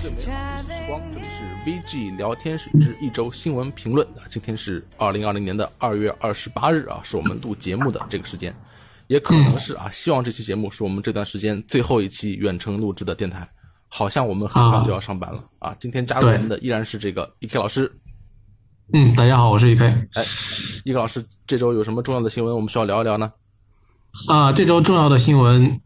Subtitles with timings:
[0.00, 4.22] 最美好的时光，这里是 VG 聊天室之一周新闻评论啊。
[4.30, 8.54] 今天是二零二零年的二月二十八日啊，是我们录节目的这个时间，
[9.08, 13.48] 也可能是啊，希望这期节目是我们这段时间最后一期远程录制的电台。
[13.88, 15.74] 好像我们很快就要上班了啊！
[15.80, 17.90] 今天加入我们的依然是这个 E.K 老师。
[18.92, 19.86] 嗯，大家好，我是 E.K。
[19.86, 20.24] 哎
[20.84, 23.32] ，E.K 老师，这周有什么重要的新闻我们需要聊一聊呢？
[24.28, 25.80] 啊，这周重要的新闻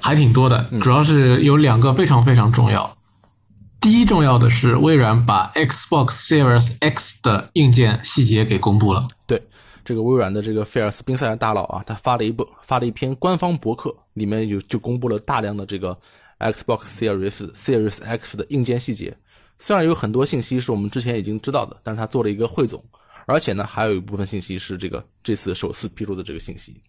[0.00, 2.96] 还挺多的，主要是有两个非常非常重要。
[3.82, 9.08] 第一重要的是，微软把 Xbox Series X 的硬件细节给公布了。
[9.26, 9.42] 对，
[9.84, 15.98] 这个微软的这个菲尔斯宾塞尔大佬啊，他发了一部发了一篇官方博客，里面有就公布了大量的这个。
[16.38, 19.16] Xbox Series Series X 的硬件细节，
[19.60, 22.84] 虽然有很多信息是我们之前已经知道的，但是他做了一个汇总，
[23.26, 26.82] 而且呢，还有一部分信息是这个这次首次披露的这个信息。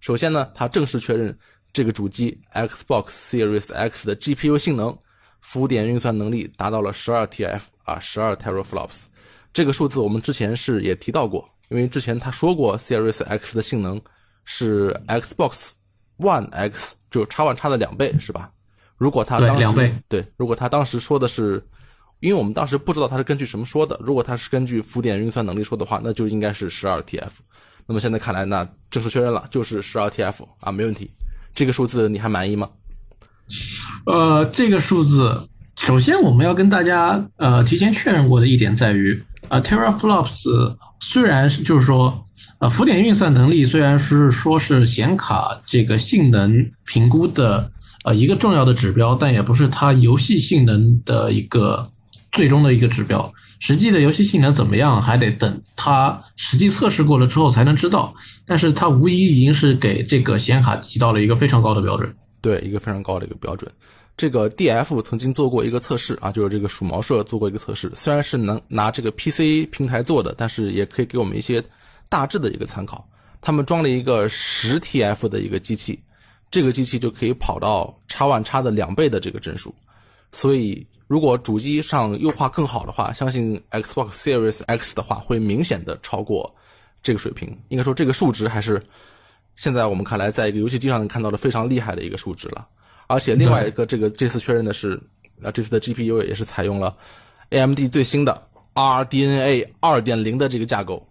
[0.00, 1.36] 首先呢，他正式确认
[1.72, 4.98] 这个主机 Xbox Series X 的 GPU 性能、
[5.40, 9.04] 浮点运算能力达到了十二 TF 啊，十二 teraflops。
[9.52, 14.00] 这个数字我们之前是也提到过，因为之前他说过 Series X 的性能
[14.44, 15.70] 是 Xbox
[16.18, 18.50] One X 就 X One X 的两倍，是吧？
[18.96, 21.64] 如果他当时两倍对，如果他当时说的是，
[22.20, 27.30] 因为我们当时不知道他是根据什么说的，如果他是根据浮点运算能力说的话，那就应该是十二 TF。
[27.86, 31.10] 那么现在看来，那正式确认了，就是十二 TF 啊，没问题。
[31.54, 32.68] 这个数字你还满意吗？
[34.08, 42.22] 呃，这个数字，首先我们要跟大家呃提前确认过的一点在于，啊，teraflops 虽然是就是说，
[42.58, 47.70] 呃，浮点运算能力虽然是说是显卡这个性能评估的。
[48.04, 51.90] 呃，一个重要的指标，但也不是它游戏性能的一个
[52.32, 53.30] 最终的一个指标。
[53.58, 58.14] 实际的游戏性能怎么样，还得等它实际测试过了之后才能知道。
[58.46, 62.10] 但是它无疑已经是给这个显卡提到了一个非常高的标准。
[62.40, 63.70] 对，一个非常高的一个标准。
[64.18, 71.62] 这个 DF 曾经做过一个测试啊，就是这个鼠毛社做过一个测试，虽然是能拿这个 PC 平台做的，但是也可以给我们一些
[72.10, 73.08] 大致的一个参考。
[73.40, 75.98] 他们装了一个十 TF 的一个机器。
[76.50, 79.74] 这个机器就可以跑到叉 One 叉的两倍的这个帧数，
[80.32, 86.52] 所以如果主机上优化更好的话，相信 Xbox Series X 的话会明显的超过
[87.02, 87.54] 这个水平。
[87.68, 88.82] 应该说这个数值还是
[89.56, 92.66] 现在我们看来，在一个游戏机上能看到的非常厉害的一个数值了。
[93.08, 94.94] 而且另外一个这个这次确认的是，
[95.42, 96.96] 啊这次的 GPU 也是采用了
[97.50, 98.40] AMD 最新的
[98.74, 101.04] RDNA 二点零的这个架构。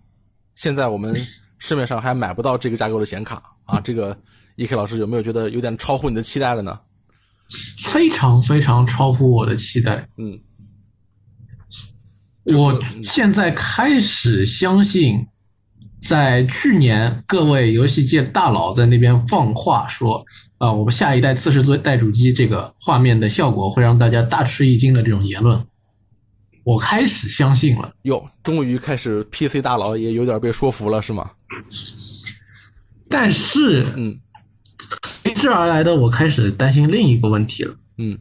[0.56, 1.14] 现在我们
[1.60, 4.18] 市面上还买不到这个架构的显卡啊，这个。
[4.60, 6.80] E.K 老师有没有觉得有点超乎你的期待了呢？
[7.78, 10.10] 非常非常超乎我的期待。
[10.18, 10.40] 嗯，
[12.46, 15.28] 我现在开始相信，
[16.08, 20.24] 在去年各位游戏界大佬在那边放话说
[20.58, 25.68] 啊，我们下一代次世代主机这个画面的效果会让大家大吃一惊的这种言论，
[26.64, 27.92] 我开始相信了。
[28.04, 31.30] 哟，终于开始 P.C 大佬也有点被说服了，是吗？
[33.10, 34.18] 但是，嗯。
[35.04, 37.76] 随之而来的，我开始担心另一个问题了。
[37.98, 38.18] 嗯，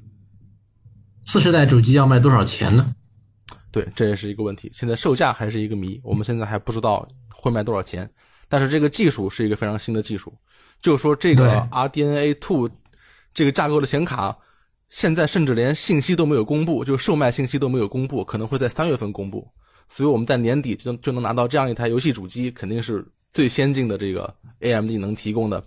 [1.22, 2.92] 次世代主机要卖多少钱呢？
[3.70, 4.68] 对，这也是一个问题。
[4.74, 8.08] 现在售价还是一个谜，我们现在还不知道会卖多少钱。
[8.48, 10.32] 但是这个技术是一个非常新的技术，
[10.80, 12.68] 就是说这个 RDNA two
[13.34, 14.36] 这个架构的显卡，
[14.88, 19.46] 现在甚至连信息都没有公布，就售卖信息都没有公布，可能会在三月份公布。
[19.88, 25.62] 所以我们在年底就就能拿到这样一台游戏主机，肯定是最先进的这个 AMD 能提供的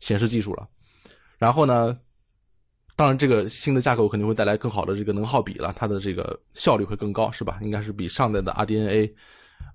[0.00, 0.66] 显示技术了。
[1.38, 1.98] 然后呢，
[2.96, 7.58] 当然这个新的架构肯定会带来更好的这个能耗比了，它的这个效率会更高，是吧？
[7.62, 9.12] 应该是比上代的 RDNA，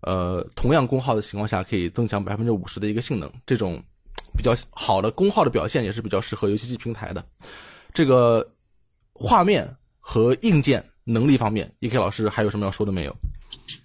[0.02, 3.32] 呃，同样功耗的情况下可以增强百分之五十的一个性能。
[3.46, 3.82] 这种
[4.38, 7.24] 比较好的功耗的表现也是比较适合游戏机平台的。
[7.94, 8.48] 这个
[9.14, 9.70] 画面
[10.00, 13.16] 和硬件能力方面，E.K 老师还有什么要说的没有？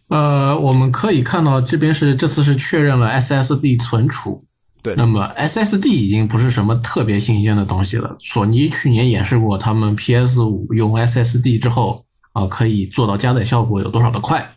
[0.08, 4.44] 呃，我们可以看到这边是这次是确认了 SSD 存储。
[4.82, 8.14] 对，那么 SSD 已经不是什么特别新鲜的东西了。
[8.20, 14.56] 索尼去年演示过，他们 PS 五用 SSD 之后啊，可以做到加载效果有多少的快。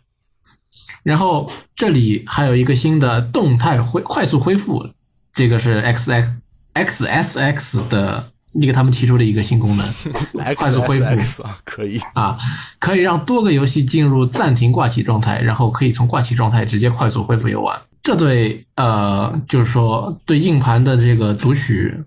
[1.08, 4.86] 然后这里还有一个新的动态恢快速恢复，
[5.32, 6.34] 这个是 XX
[6.74, 9.94] XSX 的你给他们提出的一个新功能，
[10.54, 12.36] 快速恢复啊，可以啊，
[12.78, 17.80] 可以让多个游戏进入暂停挂起状态，然后可以从挂起状态直接快速恢复游玩。
[18.02, 22.04] 这对呃，就是说对硬盘的这个读取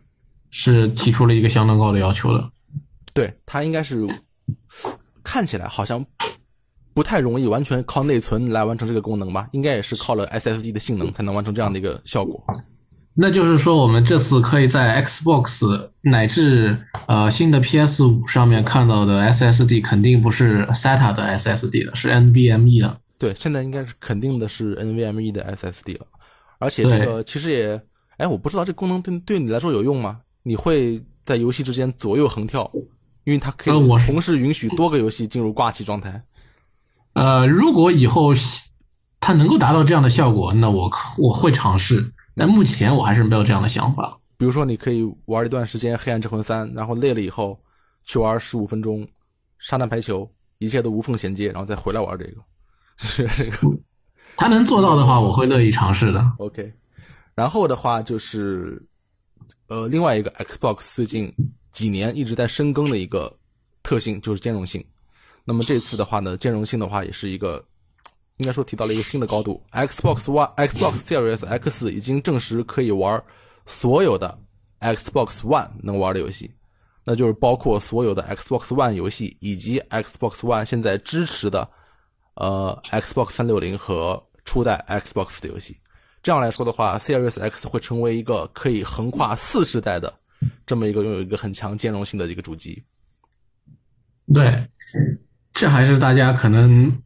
[0.51, 2.51] 是提出了一个相当高的要求的。
[3.15, 3.95] 对，它应该是
[5.23, 6.05] 看起来好像
[6.93, 9.47] 不太容易完全靠内存来完成这个功能吧？
[9.51, 12.43] 应该也是靠了 SSD 的性能才能完成这样的一个效果。
[13.13, 16.77] 那就是说，我们这次可以在 Xbox 乃至
[17.07, 22.97] 呃新的 PS 五上面看到的 SSD 肯定不是 SATA 的 SSD 了，是 NVMe 的。
[23.17, 26.05] 对，现在应该是肯定的是 NVMe 的 SSD 了。
[26.57, 27.81] 而且这个其实也，
[28.17, 30.21] 哎，我不知道这功能对对你来说有用吗？
[30.43, 32.71] 你会在游戏之间左右横跳，
[33.25, 36.23] 因为它可以同时允许多个游戏进入挂机状态。
[37.13, 38.33] 呃，如果以后
[39.19, 42.11] 它能够达到这样的效果，那我我会尝试。
[42.35, 44.17] 但目前我还是没有这样的想法。
[44.37, 47.59] 比如说，你可以玩一段时间《黑暗之魂三》，然后累了以后
[48.05, 49.07] 去玩十五分钟
[49.59, 50.27] 沙滩排球，
[50.57, 52.41] 一切都无缝衔接，然后再回来玩这个。
[52.97, 53.67] 是这个，
[54.37, 56.31] 他能做到的话，我会乐意尝试的。
[56.37, 56.73] OK，
[57.35, 58.81] 然后的话就是，
[59.67, 61.31] 呃，另外一个 Xbox 最近
[61.71, 63.31] 几年一直在深耕的一个
[63.83, 64.83] 特性就是兼容性。
[65.43, 67.63] 那么这次的话呢，兼容性的话也是一个。
[68.37, 73.23] 应该说提到了一个新的高度，Xbox One、Xbox Series X 已经证实可以玩
[73.67, 74.35] 所有的
[74.79, 76.51] Xbox One 能玩的游戏，
[77.05, 81.69] 那就是包括所有的 Xbox One 游戏以及 Xbox One 现在支持的
[82.33, 85.77] 呃 Xbox 三六零和初代 Xbox 的游戏。
[86.23, 90.11] 这样来说的话，Series X 会成为一个可以横跨四世代的
[90.65, 92.81] 这么一个拥有一个很强兼容性的一个主机。
[94.33, 94.67] 对，
[95.61, 96.99] 这还是大家可能。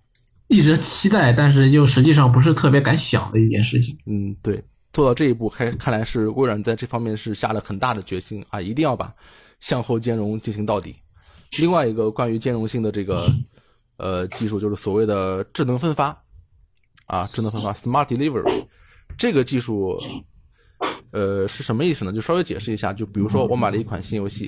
[0.48, 3.98] 一直期待，但是又实际上不是特别敢想的一件事情。
[4.06, 4.64] 嗯，对，
[4.94, 9.12] 做到这一步，看看来是微软在这方面是下了很大的决心啊，一定要把
[9.60, 10.96] 向后兼容进行到底。
[11.58, 13.34] 另外一个关于兼容性的这个
[13.98, 16.16] 呃技术，就是所谓的智能分发
[17.08, 18.68] 啊，智能分发 （Smart Delivery）
[19.18, 19.98] 这个技术，
[21.16, 22.12] 呃，是什么意思呢？
[22.12, 24.46] 就稍微解释一下，就比如说我买了一款新游戏，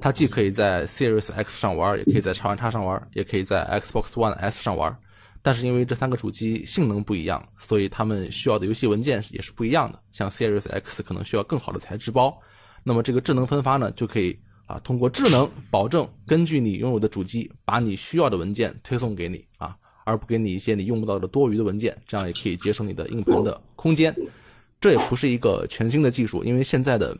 [0.00, 4.96] 它既可以在 Series X 上玩，也可以在叉 One 叉上玩，也可以在 Xbox One S 上玩。
[5.42, 10.00] 但是因为这三个主机性能不一样，所以他们需要的游戏文件也是不一样的。
[10.10, 12.34] 像 Series X 可能需要更好的材质包，
[12.82, 14.34] 那么这个智能分发呢，就可以
[14.64, 24.16] 啊通过智能保证根据你拥有的主机，把你需要的文件推送给你啊，而不给你一些你用不到的多余的文件，这样也可以节省你的硬盘的空间。
[24.80, 27.16] 这也不是一个全新的技术，因为现在的。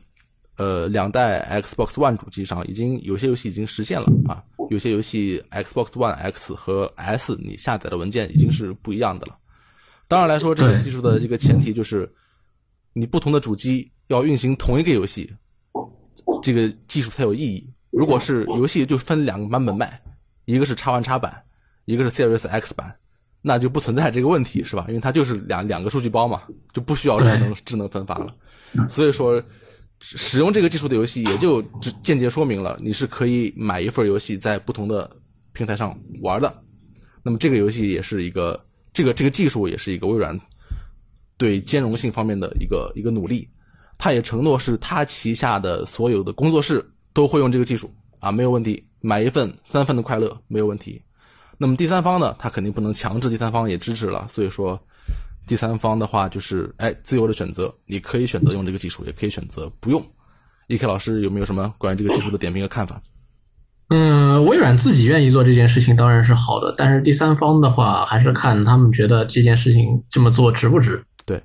[0.59, 9.37] 呃，两代 Xbox One 主机上已经有些游戏已经实现了啊，有些游戏 Xbox One X 和 S 你下载的文件已经是不一样的了。
[10.09, 12.11] 当然来说，这个技术的这个前提就是，
[12.95, 15.31] 你不同的主机要运行同一个游戏，
[16.43, 17.71] 这个技术才有意义。
[17.91, 20.01] 如果是游戏就分两个版本卖，
[20.47, 21.45] 一个是叉 One 叉版，
[21.85, 22.97] 一个是 Series X 版，
[23.47, 24.85] 那就不存在这个问题，是吧？
[24.89, 28.35] 因为它就是两两个数据包嘛，就不需要智能智能分发了。
[28.89, 29.43] 所以说。
[29.99, 31.63] 使用这个技术的游戏，也就
[32.03, 35.11] 间接说明了你是可以买一份游戏在不同的
[35.55, 36.55] 平台上玩的。
[37.23, 38.63] 那么这个游戏也是一个，
[38.93, 40.39] 这个这个技术也是一个微软
[41.39, 43.49] 对兼容性方面的一个一个努力。
[43.97, 47.91] 他也承诺是他旗下的所有的工作室都会用这个技术
[48.21, 51.01] 啊，没有问题，买一份三份的快乐没有问题。
[51.59, 54.81] 那么第三方呢，他肯定不能强制第三方也支持了，所以说。
[55.49, 60.05] 第三方的话就是，哎，自由的选择，你可以选择用这个技术，也可以选择不用。
[60.67, 63.01] E K 老师有没有什么关于这个技术的点评和看法？
[63.91, 71.01] 嗯，微软自己愿意做这件事情当然是好的，但是第三方的话还是看他们觉得这件事情这么做值不值。
[71.25, 71.41] 对。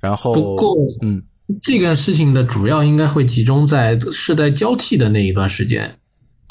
[0.00, 1.22] 然后，不过，嗯，
[1.62, 5.96] 这个事情的主要应该会集中在世代交替的那一段时间。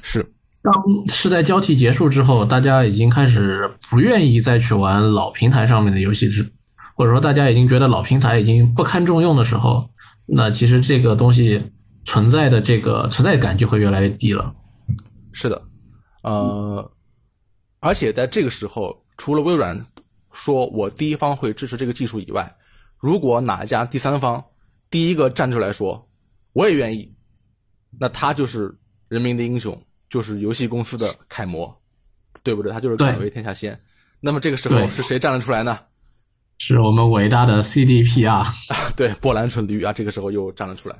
[0.03, 0.25] 是。
[0.61, 0.73] 当
[1.07, 6.51] 世代交替结束之后，大家已经开始不愿意再去玩老平台上面的游戏，之
[6.95, 9.89] 或者说大家已经觉得老平台已经不堪重用的时候，
[10.25, 11.71] 那其实这个东西
[12.03, 14.53] 存在的这个存在感就会越来越低了。
[15.31, 15.61] 是的，
[16.23, 16.91] 呃，
[17.79, 19.85] 而且在这个时候，除了微软
[20.33, 22.53] 说我第一方会支持这个技术以外，
[22.97, 24.43] 如果哪一家第三方
[24.89, 26.09] 第一个站出来说
[26.51, 27.15] 我也愿意，
[27.97, 29.81] 那他就是人民的英雄。
[30.09, 31.73] 就是游戏公司的楷模，
[32.43, 32.71] 对不对？
[32.71, 33.75] 他就是敢为天下先。
[34.19, 35.79] 那么这个时候是谁站了出来呢？
[36.57, 38.45] 是我们伟大的 CDP 啊！
[38.95, 39.93] 对，波兰蠢驴啊！
[39.93, 40.95] 这个时候又站了出来。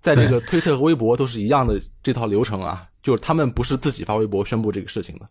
[0.00, 5.26] 在这个推特和微博都是一样的这套流程啊，就是他们不是自己发微博宣布这个事情的，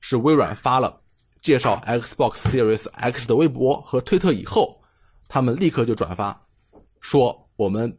[0.00, 0.96] 是微软发了
[1.42, 4.80] 介绍 Xbox Series X 的微博和推特以后，
[5.28, 6.40] 他们立刻就转发，
[7.00, 7.94] 说我们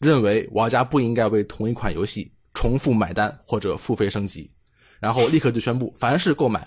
[0.00, 2.30] 认为玩家不应该为同一款游戏。
[2.58, 4.50] 重复买单或者付费升级，
[4.98, 6.66] 然后立刻就宣布，凡是购买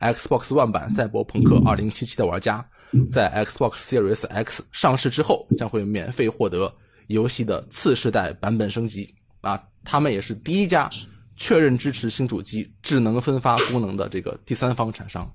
[0.00, 2.68] Xbox One 版《赛博朋克2077》的玩家，
[3.08, 6.74] 在 Xbox Series X 上市之后，将会免费获得
[7.06, 9.14] 游戏的次世代版本升级。
[9.40, 10.90] 啊，他们也是第一家
[11.36, 15.32] 确认支持新主机智能分发功能的这个第三方厂商，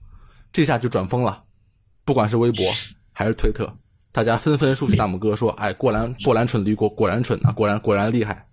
[0.52, 1.42] 这下就转疯了。
[2.04, 2.66] 不管是微博
[3.14, 3.74] 还是推特，
[4.12, 8.46] 大家纷纷竖起大拇哥说：“哎，果然果然蠢驴果果然蠢啊，果然果然厉害。”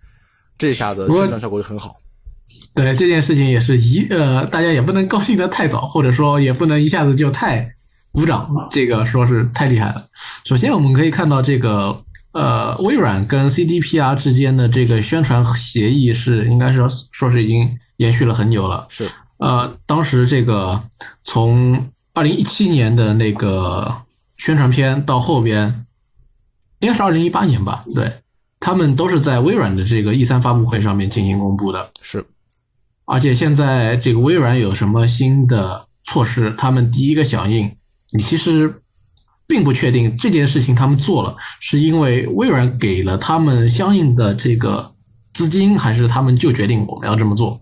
[0.60, 1.96] 这下子宣传效果就很好。
[2.74, 7.74] 对这件事情也是一呃，大家也不能高兴的太早，或者说也不能一下子就太
[8.12, 10.08] 鼓掌，这个说是太厉害了。
[10.44, 12.02] 首先我们可以看到这个
[12.32, 18.86] 呃，微软跟 CDPR 之间的这个宣传协议是应该是说是已经延续了很久了。
[18.90, 20.82] 是呃，当时这个
[21.22, 24.02] 从二零一七年的那个
[24.36, 25.86] 宣传片到后边，
[26.80, 27.84] 应该是二零一八年吧？
[27.94, 28.19] 对，
[28.60, 31.90] 他们都是在微软的这个 E 三发布会上面进行公布的。
[32.02, 32.24] 是。
[33.06, 36.54] 而且现在这个微软有什么新的措施？
[36.56, 37.74] 他们第一个响应，
[38.12, 38.82] 你其实
[39.48, 44.94] 并不确定这件事情他们做了，是因为微软给了他们相应的这个
[45.34, 47.60] 资金，还是他们就决定我们要这么做？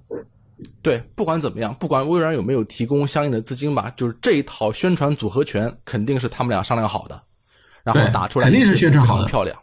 [0.83, 7.23] 对，不管怎么样，不管微软有没有提供相应的资金吧，就是这一套宣传组合拳肯定是他们俩商量好的，
[7.83, 9.57] 然后打出来肯定是宣传好的漂亮。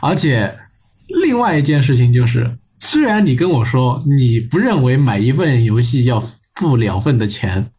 [0.00, 0.58] 对，而且
[1.06, 2.58] 另外一件事情就是。
[2.84, 6.18] 虽然你跟我说你不认为买一份游戏要
[6.56, 7.70] 付两份的钱，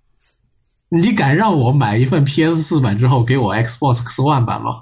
[0.88, 4.79] 你敢让我买一份 PS 四版之后给我 Xbox One 版吗？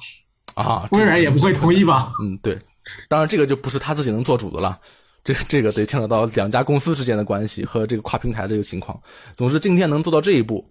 [0.54, 2.12] 啊，微软也不会同意吧？
[2.22, 2.62] 嗯，对，
[3.10, 4.80] 当然这个就不是他自己能做主的了，
[5.24, 9.02] 这这个得牵扯到两家公司之间的关系和这个跨平台这个情况。
[9.36, 10.64] 总之，今天能做到这一步，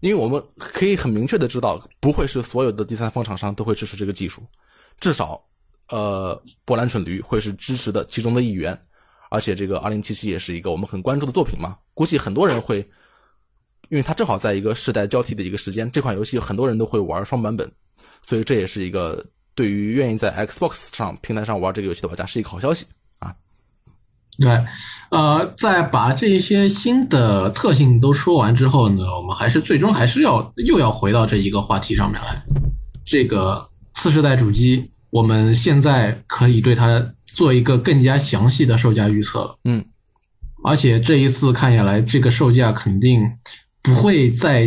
[0.00, 4.42] 因为我们可以很明确的知道，不会是所有的第三方厂商都会支持这个技术，
[5.00, 5.40] 至少，
[5.90, 8.78] 呃，波兰蠢驴会是支持的其中的一员。
[9.30, 12.78] 而且这个二零七七也是一个我们很关注的作品嘛，估计很多人会，
[13.90, 17.70] 因为它正好在一个世代交替的一个时间，这款游戏很多人都会玩双版本，
[18.26, 19.22] 所以这也是一个
[19.54, 22.86] 对于愿意在 Xbox 上平台上玩这个游戏的玩家是一个好消息
[23.18, 23.34] 啊。
[24.38, 24.48] 对，
[25.10, 32.42] 呃，在把这些新的特性都说完之后呢，我们还是最终还是要又要回到这一个话题上面来，
[33.04, 37.12] 这个次世代主机，我们现在可以对它。
[37.34, 39.84] 做一个更加详细的售价预测了，嗯，
[40.64, 43.30] 而且这一次看下来，这个售价肯定
[43.80, 44.66] 不会再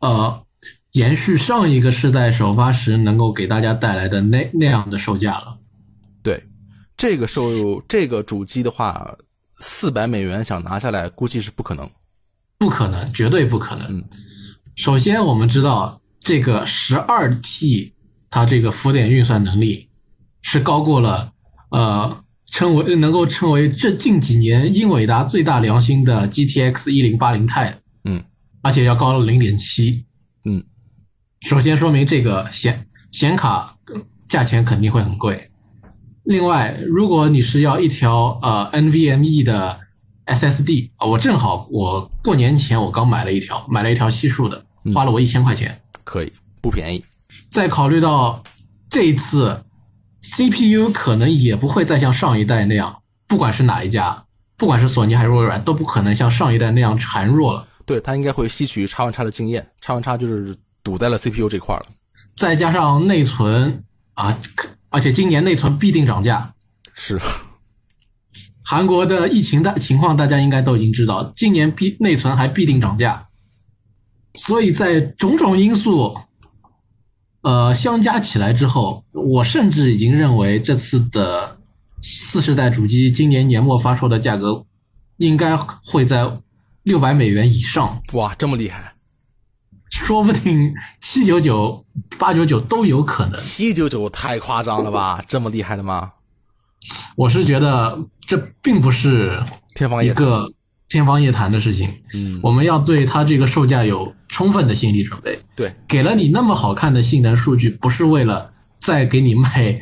[0.00, 0.44] 呃
[0.92, 5.56] 延续上一个世代首发时能够给大家带来的那那样的售价了。
[6.22, 6.44] 对，
[6.98, 9.16] 这个售这个主机的话，
[9.60, 11.88] 四百美元想拿下来，估计是不可能，
[12.58, 14.04] 不可能，绝对不可能。
[14.74, 17.94] 首先，我们知道这个十二 T
[18.30, 19.88] 它这个浮点运算能力
[20.42, 21.32] 是高过了。
[21.70, 28.22] 呃，称为能够称为这近几年英伟达最大良心的 GTX 一零八零 Ti，嗯，
[28.62, 30.04] 而且要高了零点七，
[30.44, 30.64] 嗯，
[31.40, 33.76] 首先说明这个显显卡
[34.28, 35.50] 价钱肯定会很贵。
[36.22, 39.80] 另外，如果你是要一条呃 NVMe 的
[40.26, 44.64] SSD 啊，我正好我过年前我刚买了一条，买了一条西数的，
[44.94, 47.04] 花了我一千块钱，可以不便宜。
[47.50, 48.42] 再考虑到
[48.88, 49.62] 这一次。
[50.22, 54.24] CPU 可能也不会再像上一代那样，不管是哪一家，
[54.56, 57.68] 不管是索尼还是微软，都不可能像上一代那样孱弱了。
[57.84, 61.86] 对，它应该会吸取叉 One 叉的经验，叉 One 叉就是堵在了 CPU 这块了。
[62.34, 63.84] 再加上内存
[64.14, 64.36] 啊，
[64.88, 66.54] 而且今年内存必定涨价。
[66.96, 67.20] 是，
[68.64, 73.28] 韩国的疫情的情况大家应该都已经知道，今年必内存还必定涨价，
[74.34, 76.18] 所以在种种因素。
[77.46, 81.56] 呃，相加起来之后，我甚至已经认为这次的
[82.02, 84.66] 四世代主机今年年末发售的价格，
[85.18, 86.28] 应该会在
[86.82, 88.02] 六百美元以上。
[88.14, 88.92] 哇，这么厉害！
[89.92, 91.84] 说不定七九九、
[92.18, 93.38] 八九九都有可能。
[93.38, 95.24] 七九九太夸张了吧？
[95.28, 96.14] 这么厉害的吗？
[97.14, 99.40] 我是觉得这并不是
[99.76, 100.50] 天方一个。
[100.88, 105.38] 天方夜谭的事情，嗯，我们要对它这个售价有充分的心理准备。
[105.56, 109.80] 对，给了你那么好看的性能数据，不是为了再给你卖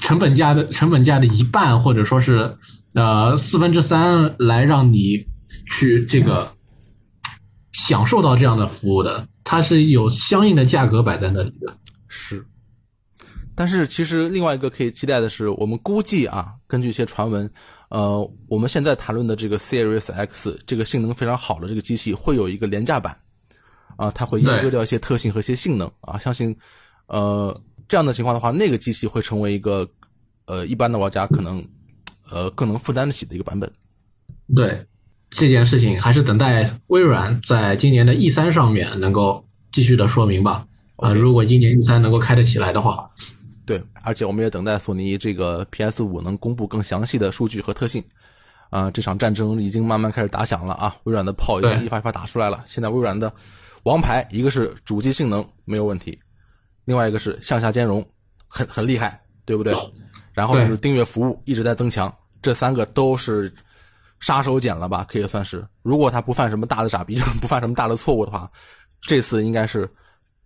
[0.00, 2.56] 成本价的 成本价的一半，或者说是
[2.92, 5.24] 呃四分之三来让你
[5.70, 6.52] 去这个
[7.72, 11.78] 享受到这样的服务的，它是有相应的价格摆在那里的。
[12.08, 12.44] 是，
[13.54, 17.50] 但是其实另外一个可以期待的是，我们估计啊，根据一些传闻。
[17.92, 23.14] 呃，我们现在谈论的这个 Series X 这个性能非常好的这个机器会有一个廉价版，
[23.96, 26.56] 啊，它会阉割掉一些特性和一些性能啊，相信，
[27.06, 27.54] 呃，
[27.86, 29.86] 这样的情况的话，那个机器会成为一个，
[30.46, 31.62] 呃，一般的玩家可能，
[32.30, 33.70] 呃，更能负担得起的一个版本。
[34.56, 34.86] 对，
[35.28, 40.66] 这件事情还是等待微软在今年的 E 三上面能够继续的说明吧。
[40.96, 43.10] 啊，如果今年 E 三能够开得起来的话。
[43.64, 48.02] 对，而且我们也等待索尼这个 PS 五能公布更详细的数据和特性。
[48.70, 50.96] 啊，这场战争已经慢慢开始打响了啊！
[51.04, 52.64] 微软的炮已经一发一发打出来了。
[52.66, 53.30] 现在微软的
[53.82, 56.18] 王牌，一个是主机性能没有问题，
[56.86, 58.02] 另外一个是向下兼容，
[58.48, 59.74] 很很厉害，对不对？
[60.32, 63.54] 然后就是订阅服务一直在增强，这三个都是
[64.20, 65.04] 杀手锏了吧？
[65.06, 68.50] 可以算是，如果他不犯什么大的傻逼， 不犯什么大的错误的话，
[69.02, 69.86] 这次应该是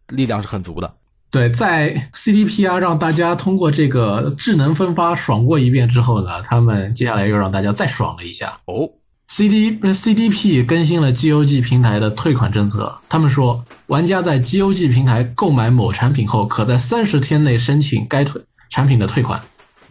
[0.08, 0.92] 力量是很足的。
[1.36, 8.88] 对，在 CDP 啊，让大家通过这个智能分发爽过一遍之后呢，他们接下来又让大家再爽了一下哦。
[9.28, 18.40] CD CDP 更新了 GOG 平台的退款政策，他们说，玩家在 GOG 平台购买某产品后，可在三十天内申请该退
[18.70, 19.38] 产品的退款。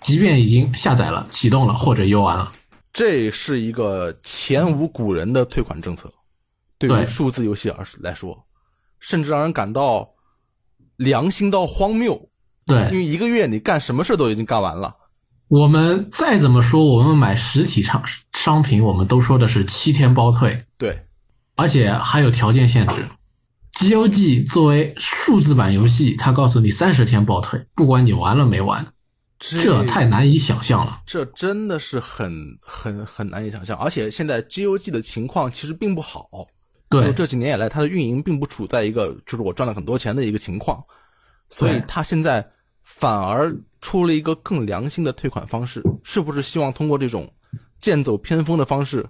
[0.02, 2.52] 即便已经下载了、启动了或者游玩了，
[2.92, 6.12] 这是一个前无古人的退款政策。
[6.80, 8.36] 对于数字游戏而来说，
[9.00, 10.10] 甚至让人感到
[10.98, 12.30] 良心到荒谬。
[12.66, 14.96] 对，因为一个月你干什么事都已经干完了。
[15.48, 20.66] 我们再怎么说，我们买实体商商品，我们都说的是七天包退。
[20.78, 21.06] 对，
[21.56, 23.08] 而且还有条件限制。
[23.74, 28.88] GOG 作为数字版游戏，它告诉你三十天包退，不管你玩了没玩。
[29.38, 33.78] 这太难以想象了，这真的是很很很难以想象。
[33.78, 36.30] 而且现在 GOG 的情况其实并不好，
[36.90, 40.84] 对，这几年以来它的运营并不处在一个就是我赚了很多钱的一个情况，
[41.50, 42.46] 所以它现在
[42.84, 45.84] 反而出了一个更良心的退款方式。
[46.04, 47.32] 是不是希望通过这种
[47.80, 49.06] 剑走偏锋的方式，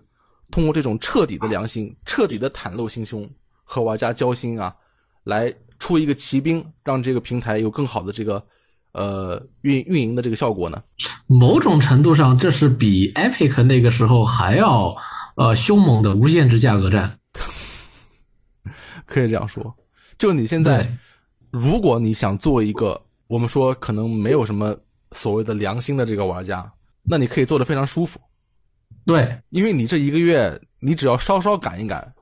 [0.51, 3.29] 通过这种彻底的良心、彻底的袒露心胸
[3.63, 4.75] 和玩家交心啊，
[5.23, 8.43] 来出一个骑兵，让这个平台有更好的这个。
[8.97, 10.81] 呃，运运营的这个效果呢？
[11.27, 14.95] 某种程度上，这是比 Epic 那个时候还要
[15.35, 17.19] 呃凶猛的无限制价格战，
[19.05, 19.75] 可以这样说。
[20.17, 20.87] 就你现在，
[21.51, 24.75] 如果你想做一个我们说可能没有什么
[25.11, 26.71] 所谓的良心的这个玩家，
[27.03, 28.19] 那你可以做的非常舒服。
[29.05, 32.13] 对，因为你这一个月，你只要稍稍赶一赶，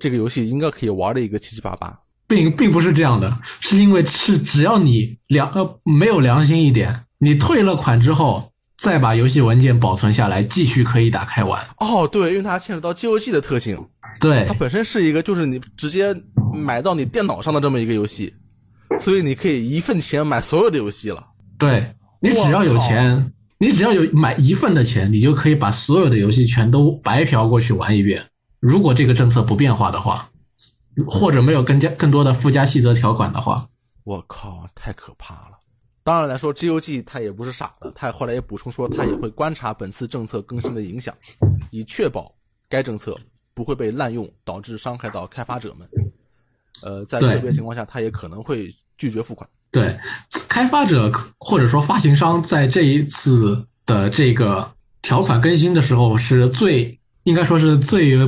[0.00, 2.00] 这个游戏应该可以玩的一个七七八八。
[2.26, 11.62] 并并不是这样的，是因为是只要你良呃没有良心一点，你退了款之后，再把游戏文件保存下来，继续可以打开玩。
[11.76, 13.78] 哦，对，因为它牵扯到 GOG 的特性，
[14.20, 16.14] 对，它本身是一个就是你直接
[16.52, 18.34] 买到你电脑上的这么一个游戏，
[18.98, 21.26] 所以你可以一份钱买所有的游戏了。
[21.58, 28.24] 对你只要有钱，你只要有买一份的钱，你就可以把所有的游戏全都白嫖过去玩一遍。
[28.60, 30.30] 如果这个政策不变化的话。
[31.08, 33.66] 或者没有更加更多的附加细则条款的话，
[34.04, 35.58] 我靠，太可怕了。
[36.04, 41.12] 当然来说，GOG 他也不是傻的，他后来也补充说，他也会观察本次政策更新的影响，
[41.72, 42.32] 以确保
[42.68, 43.18] 该政策
[43.54, 45.88] 不会被滥用，导致伤害到开发者们。
[46.82, 49.48] 呃，在个别情况下，他也可能会拒绝付款。
[49.70, 49.98] 对，
[50.48, 58.18] 开发者或者说发行商在这一次的这个条款更新的时候，是最应该说是最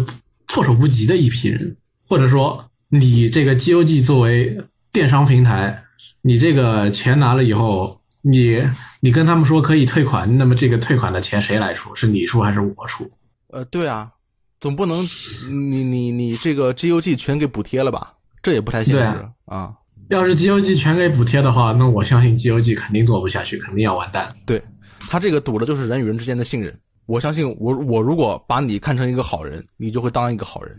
[0.47, 1.77] 措手不及的一批人。
[2.09, 5.83] 或者说，你这个 GOG 作为电商平台，
[6.23, 8.63] 你这个钱拿了以后，你
[9.01, 11.93] 你跟他们说可以退款，那么这个退款的钱谁来出？
[11.97, 13.11] 是你出还是我出？
[13.49, 14.13] 呃，对啊，
[14.61, 15.03] 总不能
[15.51, 18.15] 你你你这个 GOG 全给补贴了吧？
[18.43, 19.75] 这也不太现实啊。
[20.09, 24.35] 要是 GOG 全给补贴的话，那我相信 GOG 肯定做不下去，肯定要完蛋。
[24.47, 24.63] 对
[25.01, 26.77] 他这个赌的就是人与人之间的信任。
[27.07, 30.77] 我相信我我如果把你看成一个好人，你就会当一个好人。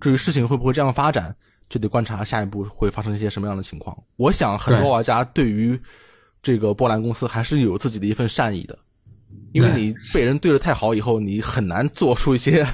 [0.00, 1.34] 至于事情会不会这样发展，
[1.68, 3.96] 就得观察下一步会发生一些什么样的情况。
[4.16, 5.78] 我想很多玩家对于
[6.40, 8.78] 这个波兰公司还是有自己的一份善意的，
[9.52, 12.66] 因为你被人对的太好以后，你很难做出一些。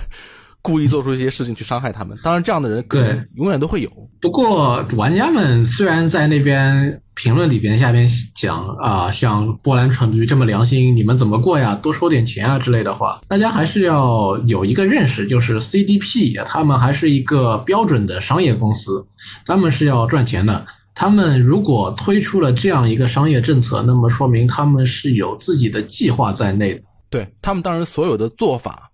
[0.65, 3.91] 故意做出一些事情去伤害他们，当然这样的人对永远都会有。
[4.19, 11.75] 不过玩家们虽然在那边评论里边下边讲啊，像波兰蠢驴这么良心，你们怎么过呀？
[11.75, 19.07] 多收点钱啊之类的话，大家还是要有一个认识，就是 CDP 他们还是一个标准的商业公司，
[19.45, 20.67] 他们是要赚钱的。
[20.95, 26.81] 他们如果推出了这样一个商业政策，那么说明他们是有自己的计划在内的。
[27.11, 28.91] 对他们当然所有的做法，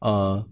[0.00, 0.44] 呃。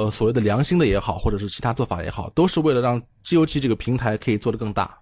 [0.00, 4.96] 呃，所谓的良心的也好，或者是其他做法也好，都是为了让 GOG 这个平台可以做得更大，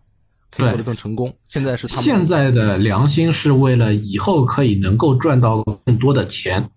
[0.50, 1.32] 可以做得更成功。
[1.46, 6.68] 现在是他们现在的良心是为了以后可以能够赚到更多的钱。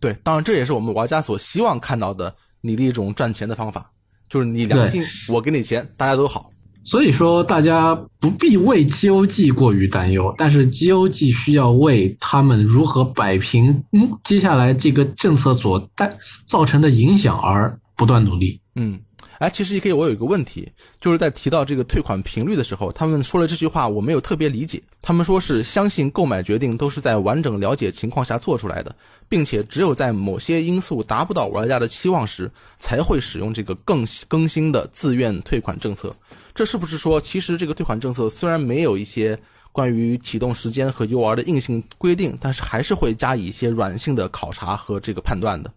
[0.00, 3.88] 对，当然这也是我们玩家所希望看到的你的一种赚钱的方法，
[4.28, 6.50] 就是你良心，我给你钱，大家都好。
[6.84, 18.60] 所以说，大家不必为 GOG 过于担忧，但是 GOG 需要为他们如何摆平嗯接下来这个政策所带造成的影响而不断努力。
[18.74, 19.00] 嗯，
[19.38, 20.68] 哎，其实 E K 我有一个问题，
[21.00, 24.82] 就是在提到这个退款频率的时候，他们说了这句话，我没有特别理解。
[25.00, 28.94] 他们说是相信购买决定都是在完整了解情况下做出来的，
[29.28, 36.14] 并且只有在某些因素达不到玩家的期望时，才会使用这个更更新的自愿退款政策。
[36.54, 39.36] 这是不是说，其实这个退款政策虽然没有一些
[39.72, 45.74] 关于启动时间和游玩的硬性规定，但是还是会加以一些软性的考察和这个判断的，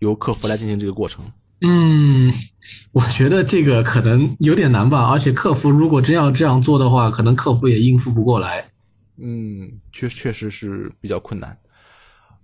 [0.00, 1.24] 由客服来进行这个过程。
[1.62, 2.30] 嗯，
[2.92, 8.62] 我觉得这个可能有点难吧，而且客服如果真要这样做的话，可能客服也应付不过来。
[9.16, 11.58] 嗯，确确实是比较困难。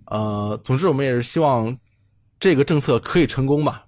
[0.07, 1.77] 呃，总之我们也是希望
[2.39, 3.85] 这个政策可以成功吧，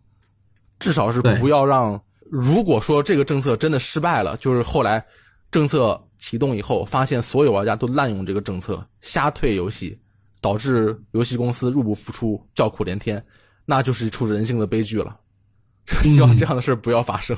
[0.78, 2.00] 至少是不要让。
[2.32, 5.04] 如果说这个政策真的失败了，就是后来
[5.52, 9.98] 政策启动以后，发现所有玩家都滥用这个政策，瞎退游戏，
[10.42, 13.24] 导致游戏公司入不敷出，叫苦连天。
[13.66, 15.18] 那就是一出人性的悲剧了，
[16.04, 17.36] 希望这样的事不要发生。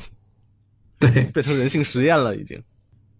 [0.99, 2.61] 对，变成人性实验了，已经。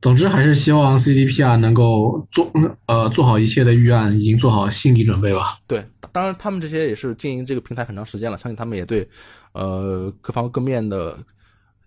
[0.02, 2.50] 总之，还是希望 CDPR 能够做
[2.86, 5.58] 呃做好一切的预案，已经做好心理准备吧。
[5.68, 9.06] 对，当然他们这些也是经营这个平台很长时间了，相信他们也对
[9.54, 11.18] 呃各方各面的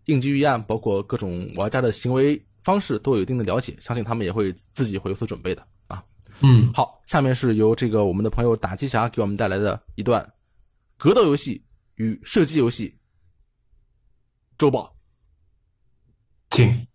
[0.06, 6.04] 应急预案，包括各种玩家的行为方式都有一定的了解，相信他们也会自己会有所准备的啊。
[6.40, 10.32] 嗯，好，下面是由这个我们的朋友打击侠给我们带来的一段。
[10.96, 11.64] 格斗游戏
[11.96, 12.98] 与射击游戏
[14.58, 14.96] 周报，
[16.50, 16.86] 请。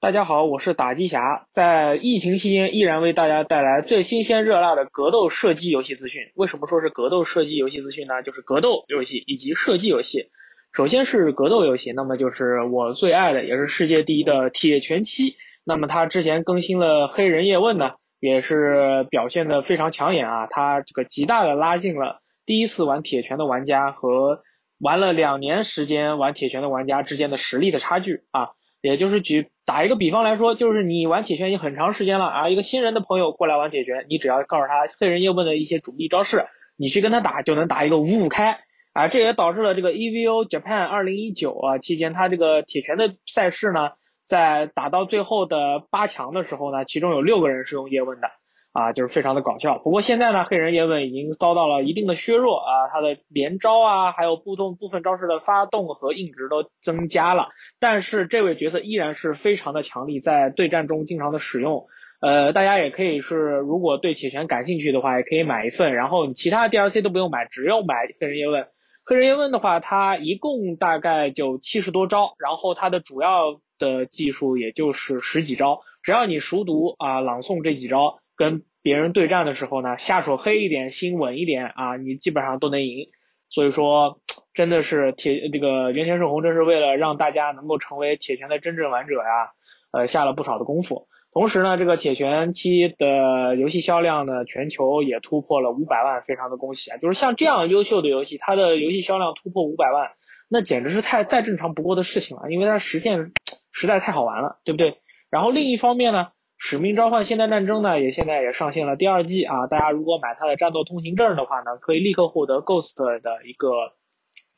[0.00, 6.32] 大家好，我是打击侠，在疫情期间依然为大家带来最新鲜热辣的格斗射击游戏资讯。
[6.34, 8.22] 为什么说是格斗射击游戏资讯呢？
[8.22, 10.30] 就是格斗游戏以及射击游戏。
[10.72, 15.36] 首先是格斗游戏，那么就是我最爱的，也是世界第一的铁拳七。
[15.64, 17.92] 那么它之前更新了黑人叶问呢。
[18.24, 20.46] 也是表现的非常抢眼啊！
[20.46, 24.42] 他这个极大的拉近了第一次玩铁拳的玩家和
[24.78, 28.50] 玩了两年时间玩铁拳的玩家之间的实力的差距啊！
[28.80, 38.60] 也就是举打一个比方来说，就是你玩铁拳已经很长时间了啊，一个新人的朋友过来玩铁拳，你只要告诉他黑人叶问的一些主力招式，你去跟他打就能打一个五五开
[38.92, 39.08] 啊！
[39.08, 43.90] 这也导致了这个 EVO Japan 二零一九啊期间，他这个铁拳的赛事呢。
[44.24, 48.28] 在打到最后的八强的时候呢，其中有六个人是用叶问的，
[48.72, 49.78] 啊，就是非常的搞笑。
[49.78, 57.48] 不过现在呢，黑人叶问已经遭到了一定的削弱啊，他的连招啊，还有部动部分招式的发动和硬直都增加了。
[57.80, 61.88] 但是这位角色依然是非常的强力，在对战中经常的使用。
[62.20, 68.68] 呃，大家也可以是，如果对铁拳感兴趣的话，也可以买一份，然后你其他 DLC 都不用买，只用买黑人叶问。
[69.12, 73.60] 黑人叶问的话，它一共大概就七十多招，然后它的主要。
[73.78, 83.08] 的技术也就是十几招，只要你熟读啊朗诵这几招，跟别人对战的时候呢，下手黑一点，心稳一点啊，你基本上都能赢。
[83.48, 84.20] 所以说，
[84.54, 89.50] 真的是铁这个原田胜红，真是为了让大家能够成为铁拳的真正玩者呀，
[89.90, 91.08] 呃，下了不少的功夫。
[91.32, 96.98] 同时呢，这个铁拳七的游戏销量呢，全球也突破了五百万，非常的恭喜啊！
[96.98, 100.10] 就是像这样优秀的游戏，它的游戏销量突破五百万，
[100.48, 103.32] 那简直是太再正常不过的事情了，因为它实现。
[103.74, 104.98] 实在太好玩了，对不对？
[105.30, 106.24] 然后另一方面呢，
[106.58, 109.66] 《使命召唤：现代战争》呢也现在也上线了第二季啊。
[109.66, 113.68] 大家如果买它的战斗通行证的话呢，可以立刻获得 Ghost 的一个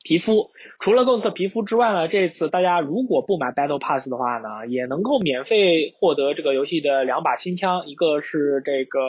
[0.05, 0.53] 皮肤。
[0.79, 9.01] 除了 Ghost 皮肤之外呢，这次大家如果不买 Battle Pass 的话呢，也能够免费获得这个游戏的两把新枪，一个是这个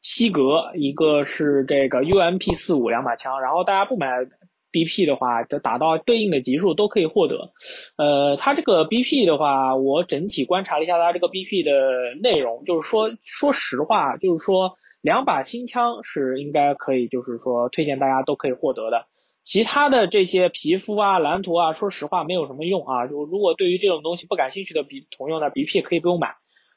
[0.00, 3.42] 西格，一个是这个 UMP 四五两把枪。
[3.42, 4.08] 然后大家不买。
[4.70, 7.52] BP 的话，就打到对应的级数都可以获得。
[7.96, 19.06] 呃，它这个 BP 的话，我整体观察了一下它这个 BP 的内容，就是说，说实话，就是说两把新枪是应该可以，就是说推荐大家都可以获得的。
[19.48, 23.06] 其他的这些皮肤啊、蓝图啊，说实话没有什么用啊。
[23.06, 26.34] 就如果对于这种东西不感兴趣的比同用的 BP 可以不用买，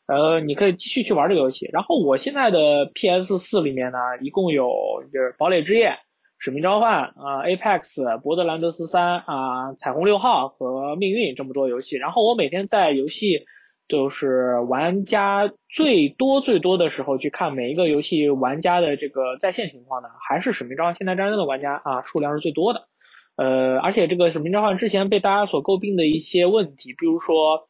[0.08, 1.70] 呃，你可以继续去玩这个游戏。
[1.74, 4.72] 然后我现在的 PS 四里面呢，一共有
[5.12, 5.98] 就是堡垒之夜。
[6.38, 13.46] 使命召唤啊，Apex，博德兰德斯三啊，彩虹六号和命运这么多游戏，然后我每天在游戏
[13.92, 22.88] 就是玩家最多最多的时候去看每一个游戏玩家的这个在线情况呢，还是使命召唤现代战争的玩家啊数量是最多的，
[23.36, 27.68] 呃，而且这个使命召唤之前被大家所诟病的一些问题，比如说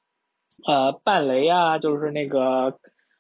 [0.68, 2.78] 呃半雷啊，就是那个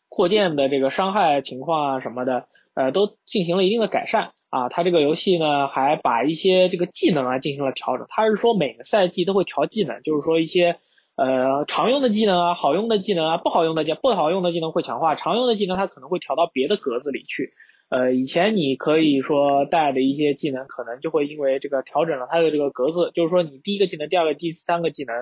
[0.08, 2.46] 扩建的这个伤害情况啊什么的。
[2.74, 4.70] 呃，都进行了一定的改善啊。
[4.70, 8.06] 它这个游戏呢，还把一些这个技能啊进行了调整。
[8.08, 10.78] 它是说每个赛季都会调技能，就是说一些
[11.22, 17.54] 呃常用的技能啊、好用的技能啊、不好用的技不好用的技能会强化，常用的技能它可能会调到别的格子里去。
[17.90, 25.14] 呃，以前你可以说带的一些技能，可能就会因为这个调整了它的这个格子，就是说你第一个技能、第二个、第三个技能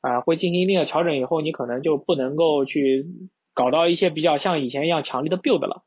[0.00, 3.04] 啊，会进行一定的调整以后，你可能就不能够去
[3.54, 5.82] 搞到一些比较像以前一样强力的 build 了。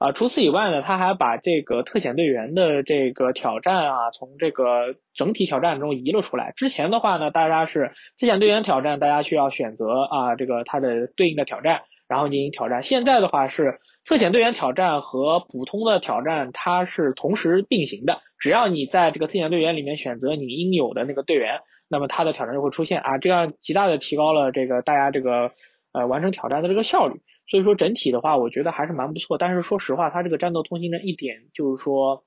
[0.00, 6.54] 啊，除此以外呢，他还把这个特遣队员的这个挑战啊，从这个整体挑战中移了出来。
[6.56, 12.82] 之前的话呢，大家是特遣队员挑战，大家需要选择啊这个它的对应的挑战，然后进行挑战。
[12.82, 13.78] 现在的话是。
[14.02, 18.22] 特遣队员挑战和普通的挑战，它是同时并行的。
[18.38, 25.52] 只要你在这个特遣队员里面选择你应有的那个队员，那么他的挑战就会出现啊，这样极大的提高了这个大家这个
[25.92, 27.20] 呃完成挑战的这个效率。
[27.50, 29.36] 所以说整体的话，我觉得还是蛮不错。
[29.36, 32.24] 但是说实话，它这个战斗通行证一点就是说，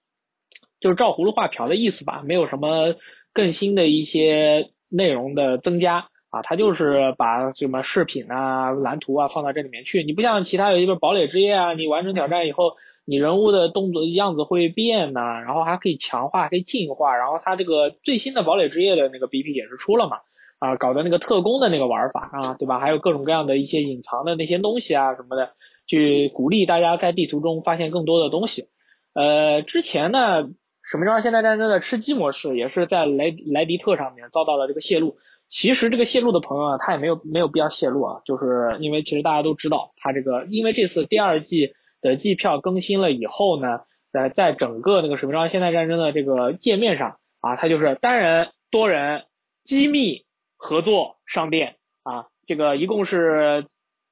[0.79, 2.95] 就是照葫芦画瓢的意思吧，没有什么
[3.33, 6.09] 更新的一些内容的增加。
[6.29, 10.03] 啊，它就是把什么饰品啊、蓝图啊放到这里面去。
[10.03, 12.73] 你不像其他有一个堡垒之夜啊，你完成挑战以后，
[13.05, 17.15] 你人物的动作样子会变呐，然后还可以强化、可以进化。
[17.15, 20.21] 然后它这个最新的堡垒之夜的那个 BP 也是出了嘛，
[20.59, 22.79] 啊，搞的那个特工的那个玩法啊，对吧？
[22.79, 25.53] 还有各种各样的一些隐藏的那些东西啊什么的，
[25.87, 28.69] 去鼓励大家在地图中发现更多的东西。
[29.13, 30.47] 呃，之前呢，
[30.81, 35.17] 使命召唤现代战争的吃鸡模式也是在莱莱迪特上面遭到了这个泄露。
[35.49, 49.25] 其实这个泄露的朋友啊，他也没有没有必要泄露啊，就是因为其实大家都知道，他这个因为这次第二季的季票更新了以后呢，在在整个那个《使命召唤：现代战争》的这个界面上啊，它就是单人、多人、
[49.63, 50.25] 机密、
[50.63, 53.65] 合作、商店啊，这个一共是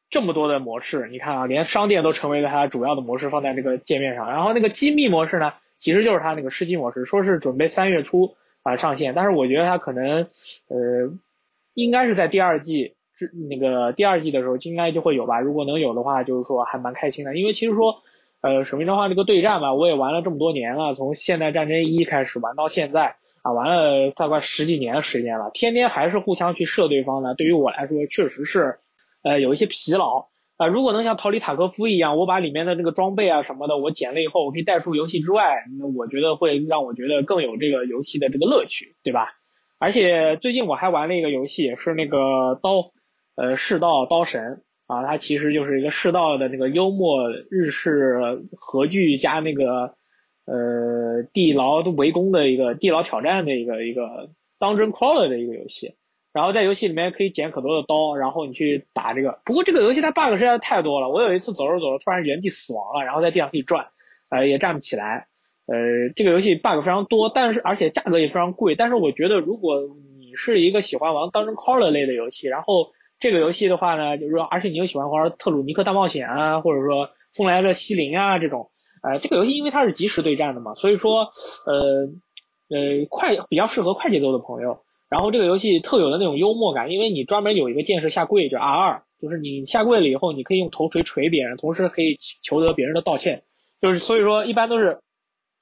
[0.10, 1.08] 这么多的模式。
[1.08, 4.30] 你看啊，连商店都成为了它主要的模式，放在这个界面上。
[4.30, 10.28] 然后那个机密模式呢，其实就是它那个吃鸡模式，说是准备三月初啊上线，但是我觉得它可能
[10.68, 11.18] 呃。
[11.74, 15.40] 应该是在第二季之那个第二季的时候，应该就会有吧。
[15.40, 17.38] 如果能有的话，就是说还蛮开心的。
[17.38, 18.04] 因为其实说，
[18.42, 27.34] 呃，使命召唤这个对战吧，我也玩了这么多年了，从现代战争一开始玩到现在啊，玩了大概十几年的时间了，天天还是互相去射对方呢。
[27.36, 28.78] 对于我来说，确实是，
[29.24, 30.68] 呃，有一些疲劳啊。
[30.68, 39.30] 如果能像逃离塔科夫一样，我把里面的这个装备啊什么的我捡了以后，我可以带出游戏之外，那我觉得会让我觉得更有这个游戏的这个乐趣，对吧？
[39.80, 42.92] 而且最近我还玩了一个游戏，是那个刀，
[43.36, 49.96] 呃，世道刀神啊，它其实就是一个世道的那个幽默日式合剧加那个
[50.46, 55.96] 呃地牢围攻的一个地牢挑战的一个一个 dungeon crawler 的一个游戏。
[56.34, 59.42] 然后在游戏里面可以捡可多的刀，然后你去打这个。
[59.44, 63.88] 不过这个游戏它 bug 实在太多了，我有一次走着走着突然原地死亡了，然后在地上可以转，
[64.30, 65.28] 呃，也站不起来。
[65.66, 65.76] 呃，
[66.16, 68.76] 这个游戏 bug 非常多，但是而且价格也非常贵。
[68.76, 69.82] 但是我觉得，如果
[70.20, 81.32] 你是一个喜欢玩当真 crawler 类的游戏，然后这个游戏的话呢，就是说，而且你又喜欢玩特鲁尼克大冒险啊，或者说风来了西林啊这种，呃，这个游戏因为它是即时对战的嘛，所以说，
[81.66, 82.08] 呃
[82.70, 84.84] 呃，快比较适合快节奏的朋友。
[85.10, 93.44] 然后这个游戏特有的那种幽默感，因为你专门有一个剑士下跪，就 R 二，就是你下跪了以后，你可以用头锤锤别人，同时可以求得别人的道歉，
[93.82, 95.00] 就是所以说一般都是。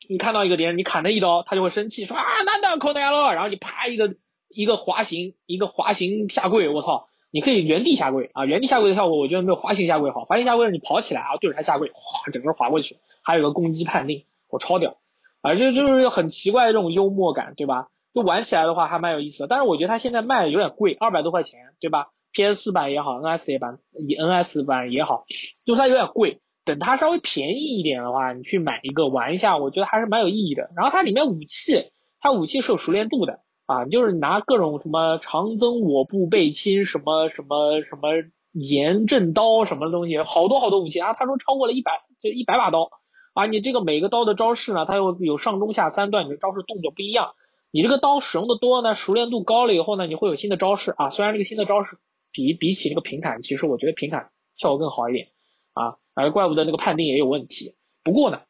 [0.07, 3.33] 你看到一个敌人，你砍他一刀，他就会生气，说啊，难道扣来了？
[3.33, 4.15] 然后你啪一个
[4.47, 7.08] 一个滑行，一个滑行下跪，我操！
[7.31, 10.25] 你可以原地下跪啊，原地下跪的效果我觉得没有滑行下跪好。
[10.25, 12.97] 滑行下跪是你跑起来啊，对着他下跪，哗，整个滑过去。
[13.21, 14.97] 还有个攻击判定，我超屌
[15.41, 15.53] 啊！
[15.55, 17.87] 就就是很奇怪的这种幽默感，对吧？
[18.13, 19.47] 就玩起来的话还蛮有意思的。
[19.47, 25.25] 但是我觉得它现在卖的有点贵，二百多块钱，对吧？PS 四版也好，NS 版以 NS 版也好，
[25.65, 26.41] 就是它有点贵。
[26.65, 30.71] 等它稍微便宜一点的话，你去买一个玩一下，我觉得还是蛮有意义的。
[30.75, 38.09] 然后它里面武器，它武器是有熟练度的啊，就是拿各种什么长增我部背心，什么什么什么
[38.51, 41.13] 炎震刀什么东西，好多好多武器啊。
[41.13, 42.89] 他说超过了一百，就一百把刀
[43.35, 43.45] 啊。
[43.45, 47.35] 你这个每个刀的招式呢，它又有上中下三段，你的招式动作不一样。
[47.69, 51.11] 你这个刀使用的多呢，熟练度高了以后呢，你会有新的招式啊。
[51.11, 51.99] 虽然这个新的招式
[52.31, 55.27] 比比起那个平坦，其实我觉得平坦效果更好一点
[55.73, 55.97] 啊。
[56.15, 57.75] 而怪物的那个判定也有问题。
[58.03, 58.41] 不过呢，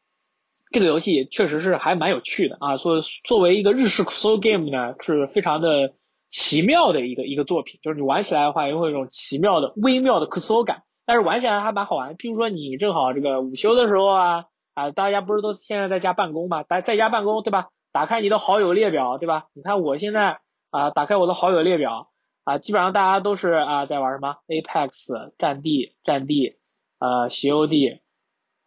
[0.70, 2.76] 这个游戏确实是还蛮有趣的啊。
[2.76, 5.94] 作作为一个日式 s o game 呢，是非常的
[6.28, 7.80] 奇妙的一个一个作品。
[7.82, 10.82] 就是你玩起来的话，也会有一种奇妙的、微妙的 s o 感。
[11.04, 12.14] 但是玩起来还蛮好玩。
[12.14, 16.62] 譬如说你正好这个午休的时候啊，啊，大家不是都现在在家办公嘛？
[16.62, 17.68] 在在家办公对吧？
[17.92, 19.46] 打开你的好友列表对吧？
[19.54, 20.38] 你看我现在
[20.70, 22.10] 啊，打开我的好友列表
[22.44, 26.56] 啊，基本上大家都是啊在玩什么 Apex 战地战地。
[27.00, 27.50] 呃，西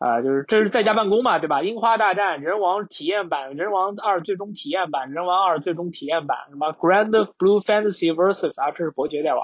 [0.03, 1.63] 啊，就是这是在家办公嘛，对吧？
[1.63, 9.41] 樱花大战、人王体验版、人王二最终体验版、人王二最终体验版，什么 Grand Blue Fantasy Versus 啊，这是伯爵在玩，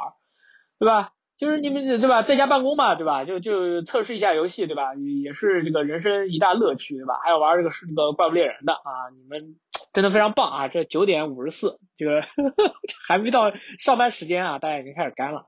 [0.77, 1.11] 对吧？
[1.37, 3.23] 就是你们对吧，在家办公嘛，对吧？
[3.23, 4.95] 就就测试一下游戏，对吧？
[5.23, 7.13] 也是这个人生一大乐趣，对吧？
[7.23, 9.55] 还有玩这个是这个怪物猎人的啊，你们
[9.93, 10.67] 真的非常棒啊！
[10.67, 12.21] 这九点五十四，这个
[13.07, 15.45] 还没到上班时间啊，大家已经开始干了，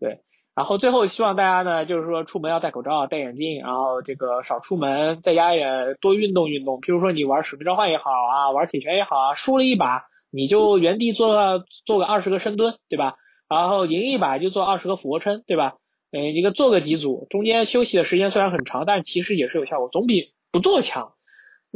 [0.00, 0.22] 对。
[0.56, 5.62] 然后最后希望大家呢，就是说出门要戴口罩、戴眼镜，然后这个少出门，在家也
[6.00, 6.80] 多运动运动。
[6.80, 13.16] 譬如说你玩使命召唤也好啊，玩铁拳也好啊，输了一把你就原地做做个二十个深蹲，对吧？
[13.50, 15.74] 然后赢一把就做二十个俯卧撑，对吧？
[16.10, 21.12] 哎，一个做个几组，中间休息的时间虽然很长，但其实也是有效果，总比不做强。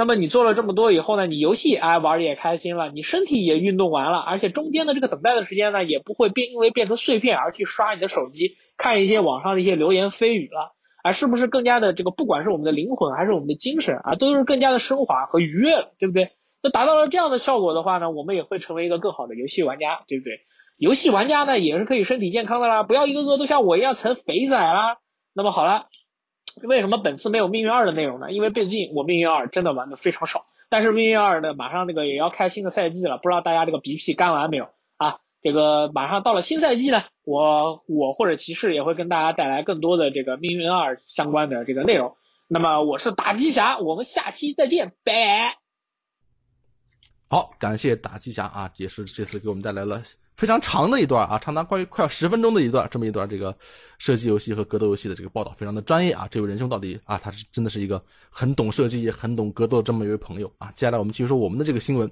[0.00, 8.56] 那么你做了这么多以后呢，你游戏哎玩的也开心了，你身体也运动完了，而且中间的这个等待的时间呢，也不会变因为变成碎片而去刷你的手机。
[8.78, 16.30] 看一些网上的一些流言蜚语了，啊，是不是更加的这个，不管是我们的灵魂还是我们的精神啊，都是更加的升华和愉悦了，对不对？
[16.62, 20.40] 那达到了这样的效果的话呢，我们也会成为一个更好的游戏玩家，对不对？
[20.78, 24.96] 游戏玩家呢也是可以身体健康的啦，不要一个个都像我一样成肥仔啦。
[25.34, 25.88] 那么好了，
[26.62, 28.32] 为什么本次没有命运二的内容呢？
[28.32, 35.18] 因为毕竟我命运二真的玩的非常少，但是命运二呢马上这个也要开新的赛季了，不知道大家这个鼻涕干完没有啊？
[35.42, 42.16] 这个马上到了新赛季呢，我我或者骑士也会跟大家带来更多的这个命运二相关的这个内容。
[42.46, 45.56] 那么我是打机侠，我们下期再见，拜。
[47.28, 50.02] 好，感谢打机侠啊，也是这次给我们带来了
[50.40, 53.54] 非常长的一段啊，长达快快要十分钟的一段这么一段这个
[53.98, 56.26] 射击游戏和格斗游戏的这个报道，非常的专业啊。
[56.30, 60.72] 这位仁兄到底啊，他是真的是一个很懂射击也很懂格斗这么一位朋友啊。
[60.74, 62.10] 接下来我们继续说我们的这个新闻。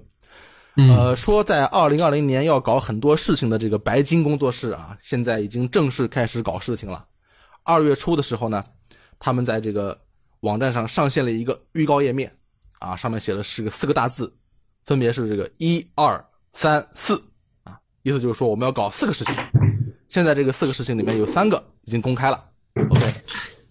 [0.75, 7.03] 呃，说在二零二零年要搞很多事情的这个白金工作室啊，现在已经正式开始搞事情了。
[7.63, 8.61] 二月初的时候呢，
[9.17, 9.99] 他们在这个
[10.41, 12.31] 网站上上线了一个预告页面，
[12.77, 14.31] 啊，上面写的是个四个大字，
[14.85, 17.28] 分别是这个一二三四啊，
[18.03, 19.35] 意思就是说我们要搞四个事情。
[20.07, 22.43] 现在这个四个事情里面有三个已经公开了。
[22.89, 23.13] OK，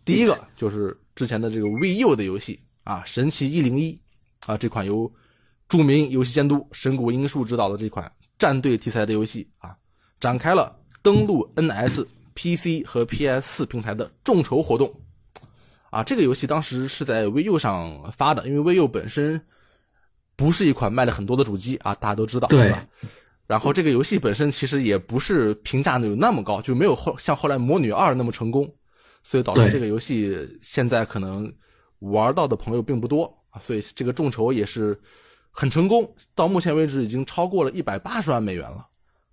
[0.04, 3.98] 第一个就是之前的这个 VU 的游戏啊，神奇一零一
[4.46, 5.10] 啊，这款由。
[5.68, 9.76] 著名游戏监督神谷英树执导的这款战队题材的游戏啊，
[10.18, 14.90] 展开了登陆 NS、PC 和 PS4 平台的众筹活动。
[15.90, 19.38] 啊，这个游戏当时是在 VU 上发的，因为 VU 本身
[20.36, 22.86] 不是一款卖了很多的主机啊，大家都知道，对吧？
[23.48, 28.72] 然后这个游戏本身其实也不是评价有那么高，就没有后像后来《魔女二》那么成功，
[29.24, 31.52] 所以导致这个游戏现在可能
[31.98, 33.58] 玩到的朋友并不多啊。
[33.58, 34.96] 所以这个众筹也是。
[35.50, 38.86] 很成功，到目前为止已经超过了一百八十万美元了。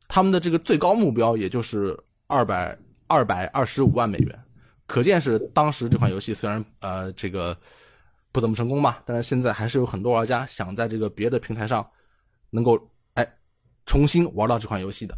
[0.08, 2.76] 他们的这个最高目标也就是二百
[3.06, 4.44] 二百二十五万美元，
[4.88, 7.56] 可见是当时这款游戏虽然呃这个
[8.32, 11.88] 不怎么成功吧，但是现在还是有很多玩家想在这个别的平台上
[12.50, 12.95] 能够哎
[13.86, 15.18] 重新玩到这款游戏的。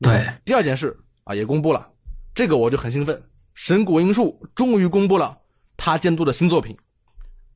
[0.00, 1.88] 对，第二件事啊也公布了，
[2.34, 3.22] 这个我就很兴奋，
[3.54, 5.36] 神谷英树终于公布了
[5.76, 6.76] 他监督的新作品，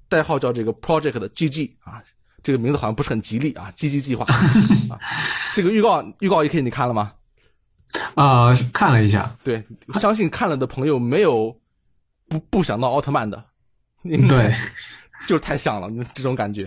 [0.08, 2.02] 代号叫这个 Project 的 GG 啊。
[2.44, 4.24] 这个名字好像不是很吉利啊！，GG 计划
[4.90, 4.98] 啊，
[5.54, 7.12] 这个预告预告也可以，你看了吗？
[8.16, 9.36] 啊，看了一下。
[9.44, 9.64] 对，
[10.00, 11.56] 相信看了的朋友没有
[12.28, 13.44] 不不想到奥特曼的。
[14.02, 14.52] 对，
[15.28, 16.64] 就是太像了，这种感觉。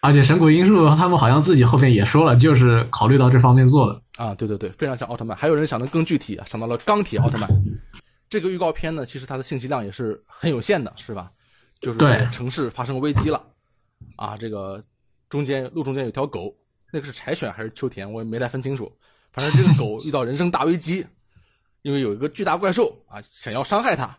[0.00, 4.02] 而且神谷英树他们好像自己后面也说了，就是考虑到这方面做的。
[4.16, 5.36] 啊，对对对，非常像奥特曼。
[5.36, 7.50] 还有人想的更具体，想到了钢铁奥特曼。
[8.28, 11.30] 这个预告片呢，其实它的信息量也是很有限的，是吧？
[11.80, 11.98] 就是
[12.30, 13.42] 城市发生危机了。
[14.16, 14.82] 啊，这个
[15.28, 16.54] 中间路中间有条狗，
[16.92, 18.90] 那个是柴犬还是秋田，我也没太分清楚。
[19.32, 21.04] 反正这个狗遇到人生大危机，
[21.82, 24.16] 因为有一个巨大怪兽啊想要伤害它。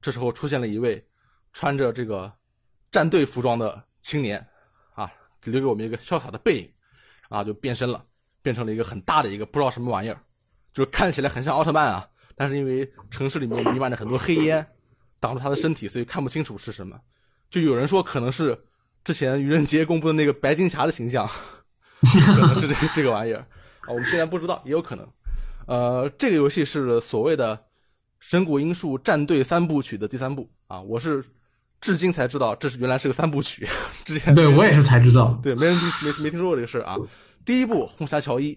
[0.00, 1.04] 这时候出现了一位
[1.52, 2.32] 穿着这个
[2.90, 4.46] 战队服装的青年，啊，
[5.50, 6.70] 留给我们一个潇洒的背影，
[7.28, 8.04] 啊，就变身了，
[8.42, 10.20] 变成了一个很大的一个不知道什么玩意儿，
[10.72, 14.66] 就是看起来很像奥特曼啊，但是因为城市里面弥漫着很多黑烟，
[15.18, 16.98] 挡住他的身体，所以看不清楚是什么。
[17.50, 18.58] 就有人说可能是。
[19.04, 25.04] 之前愚人节公布的那个白金侠的形象，可能是这这个玩意儿啊，我们现在不知道，也有可能。
[25.66, 27.56] 呃，这个游戏是所谓的
[28.20, 31.20] 《神谷英树战队三部曲》的第三部啊，我是
[31.82, 33.68] 至今才知道这是原来是个三部曲，
[34.06, 36.96] 之前对我也是才知道，对，没人没没听说过这个事儿啊。
[37.44, 38.52] 第一部《红霞乔伊》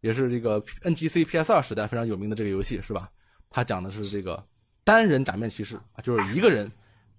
[0.00, 3.08] 也是这个 NGC PS 二时代非常有名的这个游戏是吧？
[3.50, 4.42] 它讲的是这个
[4.82, 6.68] 单人假面骑士啊，就是一个人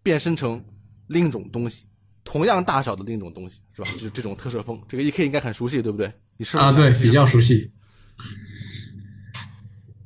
[0.03, 0.61] 变身成
[1.07, 1.85] 另一种东西。
[2.23, 3.89] 同样大小的另一种东西是吧？
[3.91, 6.11] 就是这种特摄风，这个 E K 应该很熟悉，对不对？
[6.35, 7.71] 你是啊，对，比较熟悉。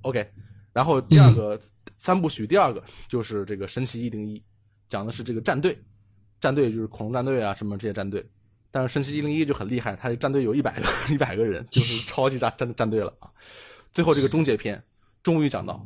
[0.01, 0.29] OK，
[0.71, 1.59] 然后第二个
[1.97, 4.43] 三部曲，第二个就是这个神奇一零一，
[4.91, 5.75] 讲的是这个战队，
[6.39, 8.23] 战队就是恐龙战队啊什么这些战队。
[8.69, 13.27] 但是神奇一零一就很厉害，他的战队有一百个 一百个人，就是超级战战战队了啊。
[13.93, 14.81] 最后这个终结篇
[15.23, 15.85] 终于讲到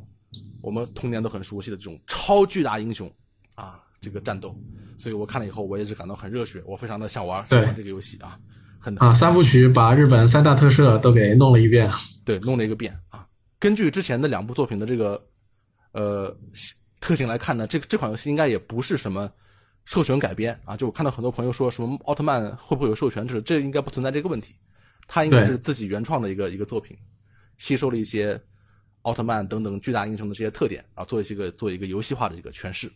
[0.62, 3.12] 我们童年都很熟悉的这种超巨大英雄
[3.56, 4.56] 啊，这个战斗。
[4.98, 8.40] 所以我看了以后，我也是感到很热血，我非常的想玩想玩这个游戏啊，
[8.80, 11.90] 很啊三部曲把日本三大特摄都给弄了一遍，
[12.24, 13.28] 对，弄了一个遍啊。
[13.60, 15.28] 根据之前的两部作品的这个
[15.92, 16.36] 呃
[17.06, 19.32] 特性来看呢，这这款游戏应该也不是什么
[19.86, 20.76] 授权改编啊。
[20.76, 24.56] 就我看到很多朋友说什么奥特曼会不会有授权制，这应该不存在这个问题，
[25.06, 26.98] 它应该是自己原创的一个一个作品，
[27.58, 28.42] 吸收了一些
[29.04, 32.92] 奥特曼等等巨大英雄的这些特点，然后做一些个做一个游戏化的一个诠释。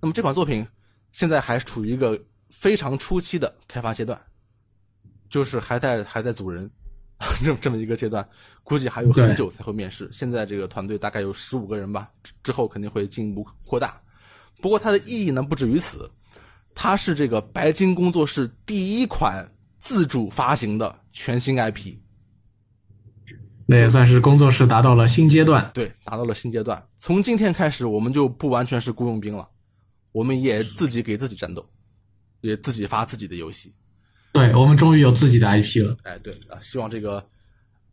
[0.00, 0.66] 那么这款作品。
[1.12, 4.20] 现在还处于一个非常初期的开发阶段，
[5.30, 6.70] 就是还在还在组人，
[7.42, 8.26] 这么这么一个阶段，
[8.62, 10.08] 估计还有很久才会面试。
[10.12, 12.10] 现在这个团队大概有十五个人吧，
[12.42, 14.00] 之后肯定会进一步扩大。
[14.60, 16.10] 不过它的意义呢不止于此，
[16.74, 21.94] 它是这个白金工作室第一款自主发行的全新 IP，
[23.64, 25.70] 那也算是工作室达到了新阶段。
[25.72, 26.86] 对，达到了新阶段。
[26.98, 29.48] 从今天开始，我们就不完全是雇佣兵了。
[30.12, 31.66] 我们也自己给自己战斗，
[32.42, 33.74] 也自己发自己的游戏。
[34.32, 35.96] 对，我们终于有自己的 IP 了。
[36.02, 37.26] 哎，对啊，希望这个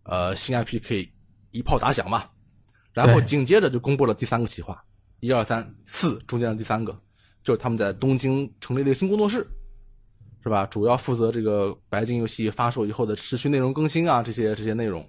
[0.04, 1.10] 呃新 IP 可以
[1.52, 2.26] 一炮打响嘛。
[2.94, 4.84] 然后紧接着就公布了第三个企划，
[5.20, 6.96] 一二三四中间的第三个，
[7.44, 9.48] 就是他们在东京成立了一个新工作室，
[10.44, 10.66] 是吧？
[10.68, 15.04] 主要负责这个白金游戏发售以后的持续内容更新啊，这些这些内容。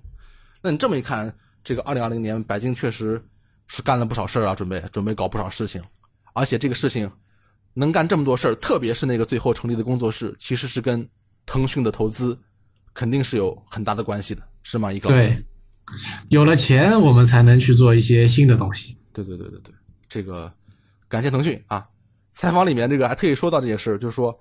[0.62, 1.30] 那你这么一看，
[1.62, 3.22] 这个二零二零年白金确实
[3.66, 5.82] 是干了不少事儿啊，准备准备搞不少事情。
[6.32, 7.10] 而且这个事情
[7.76, 11.06] 能干这么多事儿，特别是那个最后成立的工作室，其实是跟
[11.44, 12.38] 腾讯的投资
[12.94, 14.92] 肯定是有很大的关系的，是吗？
[14.92, 15.44] 一个对，
[16.28, 18.96] 有了钱，我们才能去做一些新的东西。
[19.12, 19.74] 对对对对对，
[20.08, 20.52] 这个
[21.08, 21.84] 感谢腾讯啊！
[22.30, 24.38] 采访里面这个还特意说到这件事，就是说，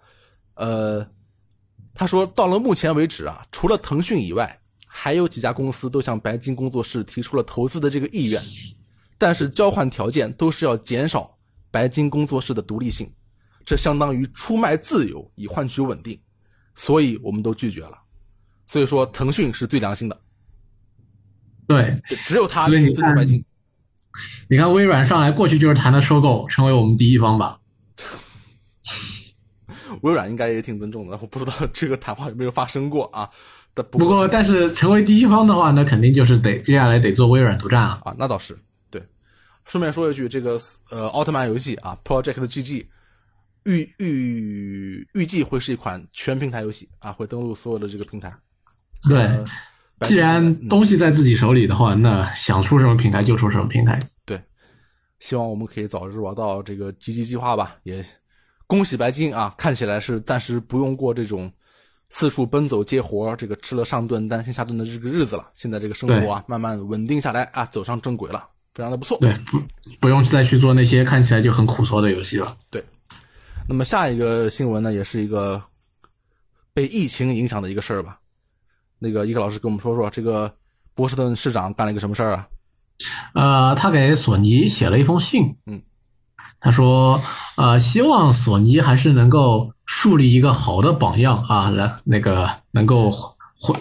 [0.53, 1.03] 呃，
[1.95, 8.39] 他说到了目前为止啊，除了腾讯以外，还有几家公司都向白金工作室提出了投资的这个意愿，
[9.17, 11.35] 但是交换条件都是要减少。
[11.71, 13.11] 白金工作室的独立性，
[13.65, 16.19] 这相当于出卖自由以换取稳定，
[16.75, 17.97] 所以我们都拒绝了。
[18.65, 20.19] 所以说，腾讯是最良心的，
[21.67, 23.43] 对，只有他尊重白金。
[24.49, 27.59] 你看，微软上来过去就是谈的收购，成为我们第一方吧。
[30.01, 33.29] 微软应该也挺尊重的，我不知道这个谈话有没有发生过啊？
[33.91, 38.15] 不过，但是成为第一方的话，那肯定就是得接下来得做微软独占啊啊。
[38.17, 38.57] 那倒是
[38.91, 39.01] 对。
[39.65, 42.85] 顺便说一句，这个呃奥特曼游戏啊，Project GG，
[43.65, 48.31] 预预预计会是一款全平台游戏啊，会登录所有的这个平台。
[49.09, 49.27] 对，
[50.01, 53.97] 既然东西在自己手里的话，那想出什么平台就出什么平台。
[54.25, 54.41] 对，
[55.19, 57.77] 希望我们可以早日玩到这个 GG 计划吧。
[57.83, 58.03] 也
[58.67, 61.51] 恭喜白金啊，看起来是暂时不用过这种
[62.09, 65.49] 四处奔走接活，这个吃了上顿担心下顿的这个日子了。
[65.55, 68.49] 现在这个生活啊，慢慢稳定下来啊，走上正轨了。
[68.73, 69.61] 非常的不错，对，不
[69.99, 72.57] 不用再去做那些看起来就很苦涩的游戏了。
[72.71, 72.83] 对，
[73.67, 75.61] 那么下一个新闻呢，也是一个
[76.73, 78.19] 被疫情影响的一个事儿吧。
[78.99, 80.53] 那个伊克老师跟我们说说，这个
[80.93, 82.47] 波士顿市长干了一个什么事儿啊？
[83.33, 85.81] 呃，他给索尼写了一封信，嗯，
[86.59, 87.21] 他说，
[87.57, 93.75] 呃，希望索尼还是能够树立一个好的榜样啊，来那个能够回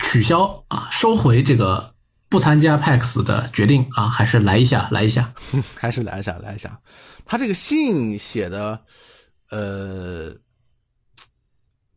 [0.00, 1.94] 取消啊，收回这个。
[2.30, 5.32] 不参加 PAX 的决定啊，还是来一下，来一下，
[5.74, 6.78] 还是来一下，来一下。
[7.24, 8.78] 他这个信写的，
[9.50, 10.34] 呃，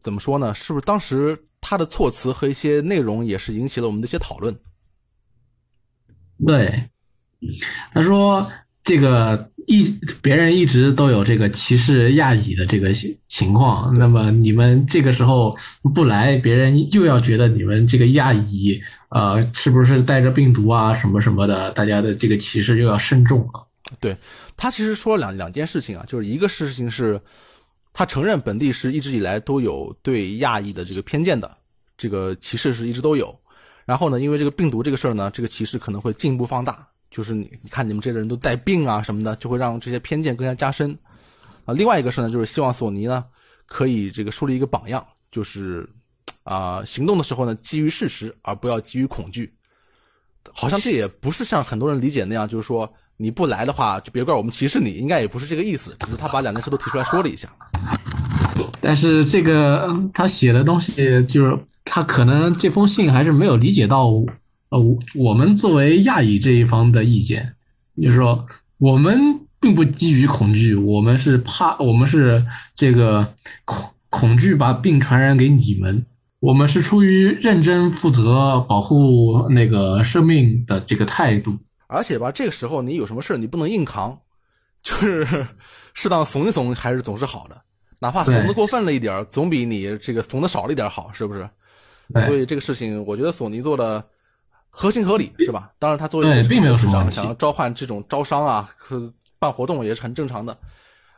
[0.01, 0.53] 怎么说呢？
[0.53, 4.57] 是不是当时他的措辞和一些内容也是引起了我们的一些讨论？
[6.45, 6.89] 对，
[7.93, 8.51] 他说
[8.83, 9.49] 这个。
[9.67, 12.91] 一别人一直都有这个歧视亚裔的这个
[13.27, 15.55] 情况，那么你们这个时候
[15.93, 21.69] 不来，别人又要觉得你们这个亚裔，呃，是不是带着病毒啊什么什么的？
[21.71, 23.67] 大家的这个歧视又要慎重了。
[23.99, 24.17] 对
[24.61, 27.19] 他其实说了两两件事情啊，就是一个事情是，
[27.93, 31.57] 他承认本地是一直以来都有对亚裔的这个偏见的，
[31.97, 33.35] 这个歧视是一直都有。
[33.85, 36.87] 然后呢，因为这个病毒这个事儿呢，这个歧视可能会进一步放大。
[37.09, 40.95] 就是你，你看你们这个人都带病啊什么的，就会让这些偏见更加加深，
[41.65, 43.25] 啊，另外一个事呢，就是希望索尼呢
[43.65, 45.89] 可以这个树立一个榜样，就是
[46.43, 49.51] 啊，行动的时候呢基于事实，而不要基于恐惧。
[50.53, 52.87] 好像这也不是像很多人理解那样，就是说
[53.21, 57.47] 你不来的话，就别怪我们歧视你，应该也不是这个意思，只是他把两件事都提出来说了一下。
[58.81, 64.11] 但是这个他写的东西，就是他可能这封信还是没有理解到。
[64.69, 64.79] 呃，
[65.15, 67.55] 我们作为亚裔这一方的意见，
[68.01, 68.45] 就是说，
[68.77, 73.33] 我们并不基于恐惧，我们是怕，我们是这个
[73.65, 76.05] 恐恐惧把病传染给你们，
[76.39, 81.57] 我们是出于认真负责保护那个生命的这个态度。
[81.91, 84.17] 而且吧，这个时候你有什么事你不能硬扛，
[84.81, 85.47] 就是
[85.93, 87.61] 适当怂一怂还是总是好的，
[87.99, 91.47] 哪怕怂的过分了一点总比你这个怂的少了一点好，是不是？
[92.25, 94.03] 所以这个事情，我觉得索尼做的
[94.69, 95.71] 合情合理，是吧？
[95.79, 98.69] 当然，他作为并没有什么想要召唤这种招商啊，
[99.37, 100.57] 办活动也是很正常的。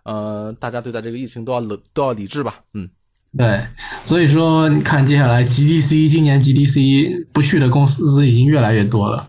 [0.04, 2.62] 呃，大家对待这个疫情都要冷，都要理智吧？
[2.74, 2.90] 嗯。
[3.36, 3.66] 对，
[4.06, 9.28] 所以说你看，接下来 GDC 今年 GDC 不去的公司已经越来越多了。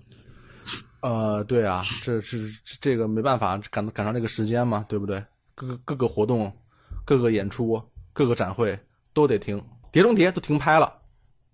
[1.05, 2.51] 呃，对啊， 这是
[2.81, 5.23] 这个没办法，赶赶上这个时间嘛，对不对？
[5.55, 6.51] 各个各个活动、
[7.05, 7.81] 各个演出、
[8.15, 8.79] 各个展会
[9.13, 10.91] 都得停，碟中谍都停拍了，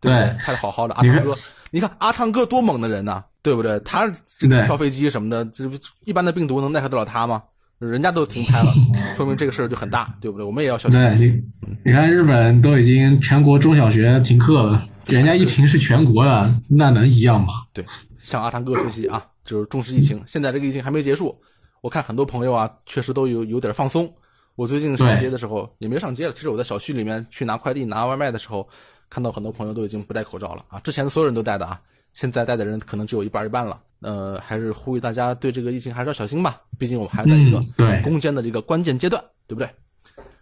[0.00, 0.94] 对，拍的好好的。
[0.94, 1.36] 阿汤哥，
[1.72, 3.78] 你看阿汤哥多猛的人呐，对不对？
[3.80, 5.68] 他这个跳飞机什么的，这
[6.04, 7.42] 一般的病毒能奈何得了他吗？
[7.80, 8.72] 人家都停拍了，
[9.16, 10.46] 说明这个事儿就很大，对不对？
[10.46, 11.00] 我们也要小心。
[11.00, 17.64] 对，你你看日本都已经全国中小学停课了，人家一停是全国的，那能一样吗？
[17.72, 17.84] 对，
[18.18, 20.22] 向阿汤哥学习啊，就是重视疫情。
[20.28, 21.36] 现在这个疫情还没结束，
[21.80, 24.08] 我看很多朋友啊，确实都有有点放松。
[24.54, 28.68] 我最近上街的时候也没上街了，其实我在小区里面去拿快递、拿外卖的时候，
[29.08, 30.78] 看到很多朋友都已经不戴口罩了啊。
[30.80, 31.80] 之前所有人都戴的啊，
[32.12, 33.82] 现在戴的人可能只有一半一半了。
[34.02, 37.60] 呃，还是呼吁大家对这个疫情还是要小心吧，毕竟我们还在一个
[38.04, 39.68] 攻坚的这个关键阶段，对不对？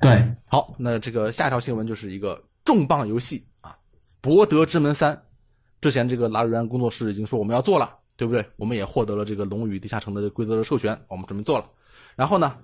[0.00, 3.70] 对，好，那这个下一条新闻就是一个重磅游戏啊，
[4.20, 5.16] 《博德之门三》。
[5.80, 8.44] 之前这个拉瑞安工作室已经说我们要做了，对不对？
[8.56, 11.64] 我们也获得了这个《龙与地下城》的规则的授权，我们准备做了。
[12.14, 12.54] 然后呢，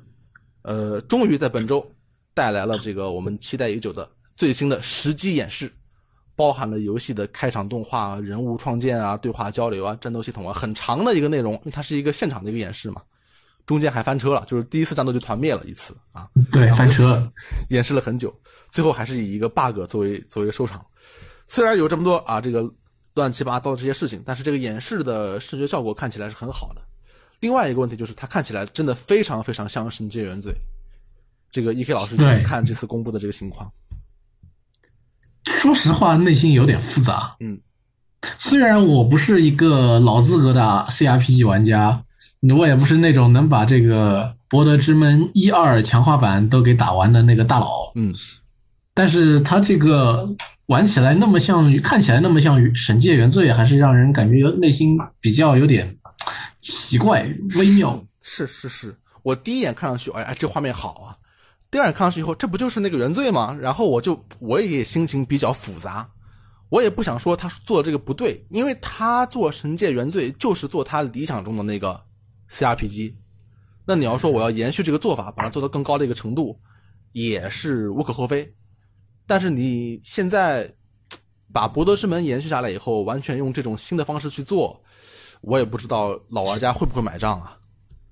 [0.60, 1.90] 呃，终于在本周
[2.34, 5.72] 带来了这个我们期待已久的最新的实机演示。
[6.36, 13.00] 包含了游戏的开场动画、人物创建啊、对话交流啊、战斗系统啊，很长的一个内容，因为它是一个现场的一个演示嘛。
[13.66, 16.28] 中间还翻车了，就是第一次战斗就团灭了一次啊。
[16.50, 17.22] 对，翻车，
[17.70, 18.36] 演示了很久，
[18.72, 20.84] 最后还是以一个 bug 作为作为收场。
[21.46, 22.68] 虽然有这么多啊这个
[23.14, 26.82] 乱七八糟的这些事情，但是这个演示的视觉效果看起来是很好的。
[27.40, 30.52] 另外一个问题就是，它看起来真的非常非常像《神界原罪》。
[31.50, 33.70] 这个 E K 老师怎么看这次公布的这个情况？
[35.44, 37.36] 说实话，内心有点复杂。
[37.40, 37.60] 嗯，
[38.38, 42.04] 虽然我不是一个老资格的 CRPG 玩家，
[42.58, 47.92] 我也不是那种能把这个《博德之门》一二强化版都给打完的那个大佬。
[47.94, 48.12] 嗯，
[48.94, 50.32] 但是他这个
[50.66, 55.98] 玩起来那么像，看起来那么像《神界原罪》，还是让人感觉内心比较有点
[56.58, 58.02] 奇怪、微妙。
[58.22, 61.18] 是是是，我第一眼看上去，哎哎，这画面好啊。
[61.70, 63.56] 第二眼看上去以后，这不就是那个原罪吗？
[63.60, 66.08] 然后我就我也心情比较复杂，
[66.68, 72.00] 我也不想说他做这个不对，因为他做神界原罪就是做他理想中的那个
[72.48, 73.14] CRPG。
[73.84, 76.56] 那你要说我要延续这个做法，把它做到更高的一个程度，
[77.10, 78.54] 也是无可厚非。
[79.26, 80.70] 但是你现在
[81.52, 84.82] 把博德之门延续下来以后，完全用这种新的方式去做，
[85.40, 87.56] 我也不知道老玩家会不会买账啊。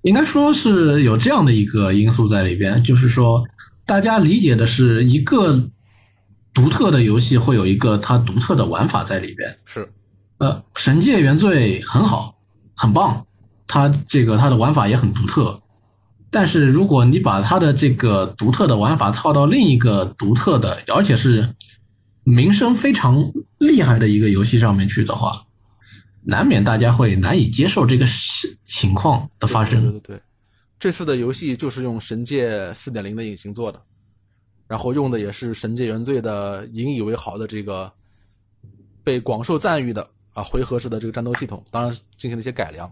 [0.03, 3.45] 应该说是有这样的一个因素在里边，就是说，
[3.87, 5.71] 大家理解的是一个
[6.53, 9.59] 独特的游戏会有一个它独特的玩法在里边。
[9.65, 9.89] 是，
[10.39, 12.37] 呃，《神界原罪》很好，
[12.77, 13.25] 很棒，
[13.67, 15.61] 它这个它的玩法也很独特。
[16.33, 21.55] 但是如果你把它的这个独特的玩法套到另一个独特的，而且是
[22.25, 25.45] 名声非常厉害的一个游戏上面去的话，
[26.23, 28.07] 难免大家会难以接受这个
[28.65, 29.83] 情况的发生。
[29.83, 30.23] 对对对，
[30.81, 33.79] 这次的游戏就是用《神界四点零》的引擎做的，
[34.67, 37.93] 然后用的也是《神界原罪》的引以为豪的这个
[39.05, 42.91] 被广受赞誉的啊回合式的这个战斗系统，当然进行了一些改良。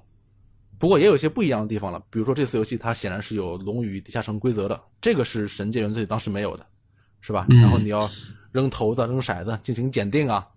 [0.80, 6.66] 不过也有一些不一样的地方了，比如说这次游戏它显然是有龙与地下城规则的，这个是《神界原罪》当时没有的，
[7.20, 7.46] 是吧？
[7.50, 8.10] 然后你要
[8.50, 10.48] 扔骰子、扔骰子进行检定啊。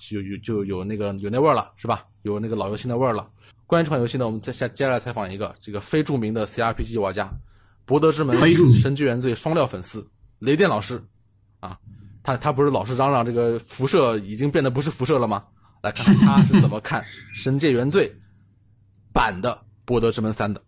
[0.00, 2.06] 就有就有那个有那味儿了，是吧？
[2.22, 3.28] 有那个老游戏那味儿了。
[3.66, 7.24] 关于这款游戏呢，我们再下接下来采访一个这个非著名的 CRPG 玩家，
[7.84, 8.36] 《博德之门》
[8.80, 10.08] 《神之原罪》双料粉丝
[10.38, 11.02] 雷电老师
[11.58, 11.76] 啊，
[12.22, 15.44] 他他不是老是嚷嚷这个辐射已经变得不是辐射了吗？
[15.82, 17.02] 来看看他是怎么看
[17.34, 18.08] 《神界原罪》
[19.12, 19.50] 版的
[19.88, 20.60] 《博德之门三》的。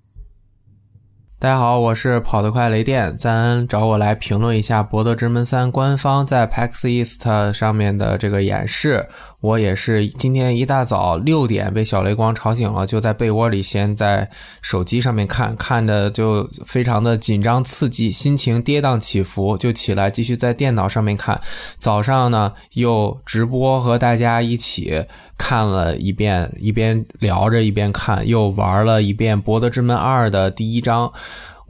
[1.39, 9.07] 大家好，我是跑得快雷电，咱找我来评论一下《博德之门三》官方在 PAX East 上面的这个演示。
[9.41, 14.29] 我也是今天一大早六点被小雷光吵醒了，就在被窝里先在
[14.61, 21.41] 手机上面看，看的就非常的紧张刺激，心情跌宕起伏，就起来继续在电脑上面看。
[21.79, 25.03] 早上呢又直播和大家一起
[25.39, 31.11] 看了一遍，一边聊着一边看，又玩了一遍《博德之门二》的第一章。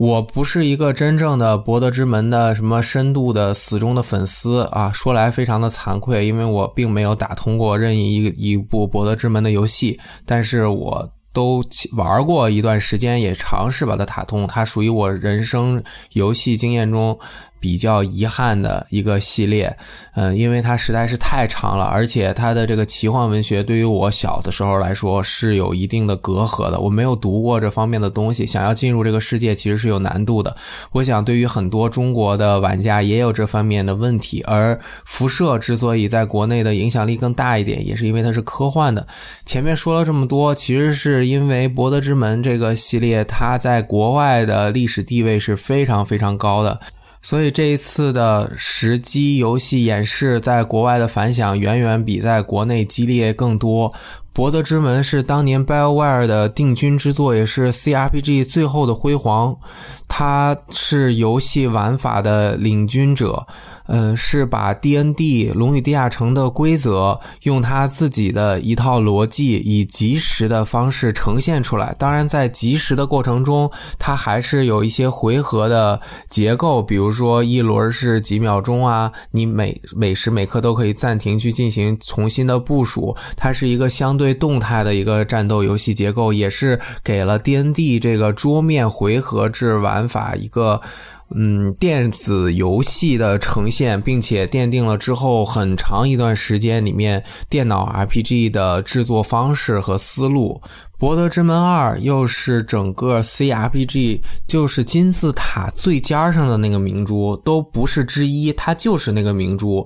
[0.01, 11.63] 我不是一个真正的《博德之门》的什么深度的死忠的粉丝啊，说来非常的惭愧，因为我并没有打通过任意一一部《博德之门》的游戏，但是我都
[11.95, 14.47] 玩过一段时间，也尝试把它打通。
[14.47, 15.79] 它属于我人生
[16.13, 17.15] 游戏经验中。
[17.61, 19.73] 比较遗憾的一个系列，
[20.15, 26.79] 嗯，因为它实在是太长了，而且它的这个奇幻文学对于我小的时候来说是有一定的隔阂的。
[26.79, 30.53] 我没有读过这方面的东西，想要进入这个世界其实是有难度的。
[30.91, 34.41] 我想对于很多中国的玩家也有这方面的问题。
[34.47, 39.05] 而辐射之所以在国内的影响力更大一点，也是因为它是科幻的。
[39.45, 46.79] 前面说了这么多，其实是因为《博德之门》这个系列它在国外的历史地位是非常非常高的。
[47.21, 53.89] 所以这一次的实机游戏演示，在国外的反响远远比在国内激烈更多。
[54.33, 59.55] 《博德之门》是当年 BioWare 的定军之作，也是 CRPG 最后的辉煌。
[60.07, 63.45] 它是游戏玩法的领军者。
[63.93, 71.93] 嗯，是把 D N D 龙与地下城的规则用他自己的一套逻辑，以即时的方式呈现出来。
[71.99, 73.69] 当然，在即时的过程中，
[73.99, 83.13] 它还是有一些回合的结构，比如说一轮是几秒钟啊，你每每时每刻都可以暂停去进行重新的部署。
[83.35, 90.79] 它是一个相对动态的一个战斗游戏结构，也是给了 D N D 这个桌面回合制玩法一个。
[91.35, 100.61] 嗯，电子游戏的呈现，并且奠定了之后很长一段时间里面电脑 RPG 的制作方式和思路。
[100.97, 109.85] 《博德之门二》又是整个 CRPG 就是金字塔最尖上的那个明珠，都不是之一，它就是那个明珠。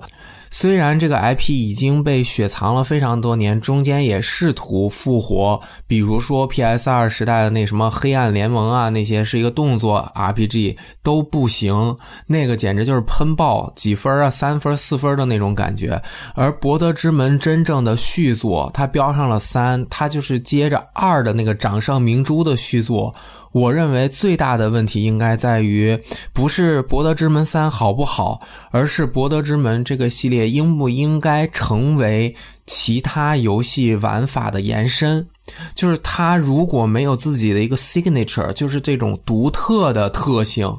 [0.58, 11.94] 虽然这个 IP 已经被雪藏了非常多年，中间也试图复活，比如说 PS2 时代的那什么黑暗联盟啊，那些是一个动作 RPG 都不行，
[12.26, 16.00] 那个简直就是喷爆几分啊，三分四分的那种感觉。
[16.34, 23.14] 而博德之门真正的续作，它标上了三，它就是接着二的那个掌上明珠的续作。
[23.56, 25.98] 我认为最大的问题应该在于，
[26.34, 28.38] 不是《博德之门三》好不好，
[28.70, 32.36] 而是《博德之门》这个系列应不应该成为
[32.66, 35.26] 其他游戏玩法的延伸。
[35.74, 40.70] 就是它如果没有自己的一个 signature，就是这种独特的特性，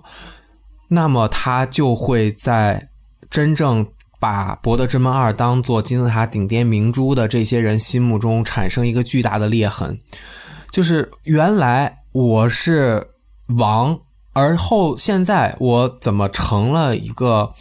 [0.88, 2.88] 那么它就会在
[3.32, 3.84] 真正
[4.20, 9.98] 把《博德之门二》当做金字塔顶巅明珠的这些人心目中产生一个巨大的裂痕。
[10.70, 11.92] 就是原来。
[12.20, 13.06] 我是
[13.60, 13.96] 王，
[14.34, 17.54] 而后现在我怎么成了一个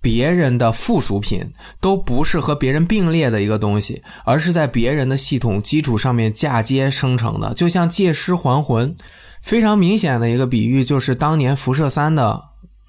[0.00, 1.44] 别人的附属品？
[1.80, 8.96] 都不是和别人并列的一个东西，而是在别人的系统基础上面嫁接生成的，就像借尸还魂。
[9.42, 12.40] 非常明显的一个比喻就是当年辐射三的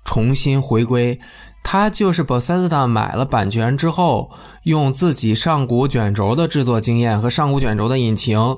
[0.06, 1.20] 重新回归，
[1.64, 4.30] 它就是 Bethesda 买了版权之后，
[4.66, 8.56] 用自己上古卷轴的制作经验和上古卷轴的引擎。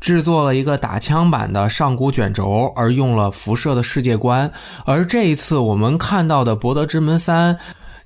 [0.00, 4.50] 制作了一个打枪版的上古卷轴，而用了辐射的世界观。
[4.84, 7.54] 而这一次我们看到的《博德之门三》，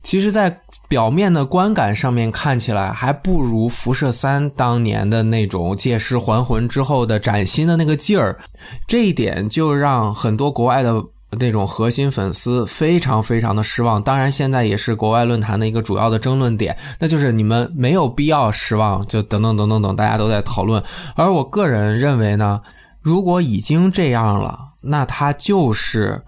[0.03, 8.39] 其实，在表面的观感上面看起来还不如辐射三当年的那种借尸还魂之后的崭新的那个劲儿。
[8.87, 10.93] 这一点就让很多国外的。
[11.37, 20.83] 那种核心粉丝非常非常的失望，当然现在也是国外论坛的一个主要的争论点，那就是你们没有必要失望，就等等等等等，大家都在讨论。
[21.15, 22.61] 而我个人认为呢，
[23.01, 26.21] 如果已经这样了，那它就是